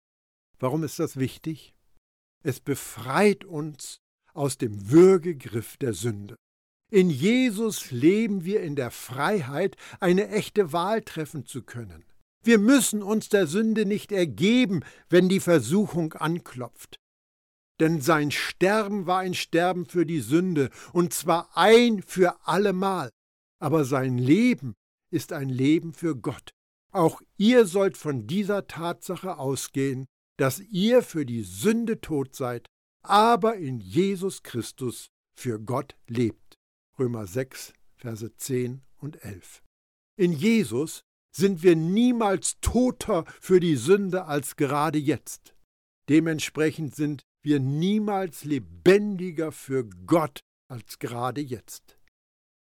Warum 0.58 0.84
ist 0.84 0.98
das 0.98 1.16
wichtig? 1.16 1.74
Es 2.42 2.60
befreit 2.60 3.44
uns 3.44 3.98
aus 4.32 4.58
dem 4.58 4.90
Würgegriff 4.90 5.76
der 5.76 5.92
Sünde. 5.92 6.36
In 6.90 7.08
Jesus 7.08 7.90
leben 7.90 8.44
wir 8.44 8.60
in 8.60 8.76
der 8.76 8.90
Freiheit, 8.90 9.76
eine 10.00 10.28
echte 10.28 10.72
Wahl 10.72 11.02
treffen 11.02 11.46
zu 11.46 11.62
können. 11.62 12.04
Wir 12.44 12.58
müssen 12.58 13.02
uns 13.02 13.28
der 13.28 13.46
Sünde 13.46 13.86
nicht 13.86 14.12
ergeben, 14.12 14.84
wenn 15.08 15.28
die 15.28 15.40
Versuchung 15.40 16.12
anklopft. 16.12 16.96
Denn 17.80 18.00
sein 18.00 18.30
Sterben 18.30 19.06
war 19.06 19.20
ein 19.20 19.34
Sterben 19.34 19.86
für 19.86 20.04
die 20.04 20.20
Sünde, 20.20 20.70
und 20.92 21.14
zwar 21.14 21.56
ein 21.56 22.02
für 22.02 22.46
allemal. 22.46 23.10
Aber 23.58 23.84
sein 23.84 24.18
Leben 24.18 24.74
ist 25.10 25.32
ein 25.32 25.48
Leben 25.48 25.94
für 25.94 26.16
Gott. 26.16 26.50
Auch 26.92 27.22
ihr 27.38 27.66
sollt 27.66 27.96
von 27.96 28.26
dieser 28.26 28.66
Tatsache 28.66 29.38
ausgehen, 29.38 30.06
dass 30.36 30.60
ihr 30.60 31.02
für 31.02 31.24
die 31.24 31.42
Sünde 31.42 32.00
tot 32.00 32.36
seid, 32.36 32.66
aber 33.02 33.56
in 33.56 33.80
Jesus 33.80 34.42
Christus 34.42 35.08
für 35.34 35.58
Gott 35.58 35.96
lebt. 36.06 36.58
Römer 36.98 37.26
6, 37.26 37.72
Verse 37.96 38.36
10 38.36 38.82
und 38.98 39.24
11. 39.24 39.62
In 40.16 40.32
Jesus 40.32 41.02
sind 41.34 41.62
wir 41.62 41.76
niemals 41.76 42.60
toter 42.60 43.24
für 43.40 43.58
die 43.58 43.76
Sünde 43.76 44.26
als 44.26 44.56
gerade 44.56 44.98
jetzt. 44.98 45.54
Dementsprechend 46.08 46.94
sind 46.94 47.22
wir 47.42 47.58
niemals 47.58 48.44
lebendiger 48.44 49.50
für 49.50 49.84
Gott 50.06 50.40
als 50.68 50.98
gerade 50.98 51.40
jetzt. 51.40 51.98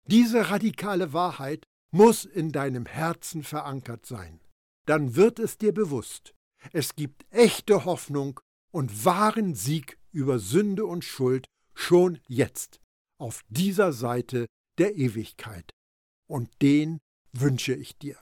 Diese 0.05 0.49
radikale 0.49 1.13
Wahrheit 1.13 1.65
muss 1.91 2.25
in 2.25 2.51
deinem 2.51 2.85
Herzen 2.85 3.43
verankert 3.43 4.05
sein. 4.05 4.39
Dann 4.85 5.15
wird 5.15 5.39
es 5.39 5.57
dir 5.57 5.73
bewusst, 5.73 6.33
es 6.73 6.95
gibt 6.95 7.25
echte 7.31 7.85
Hoffnung 7.85 8.39
und 8.71 9.05
wahren 9.05 9.55
Sieg 9.55 9.97
über 10.11 10.39
Sünde 10.39 10.85
und 10.85 11.03
Schuld 11.03 11.45
schon 11.73 12.19
jetzt, 12.27 12.81
auf 13.17 13.41
dieser 13.49 13.93
Seite 13.93 14.47
der 14.77 14.95
Ewigkeit. 14.95 15.71
Und 16.27 16.49
den 16.61 16.99
wünsche 17.31 17.73
ich 17.73 17.97
dir. 17.97 18.17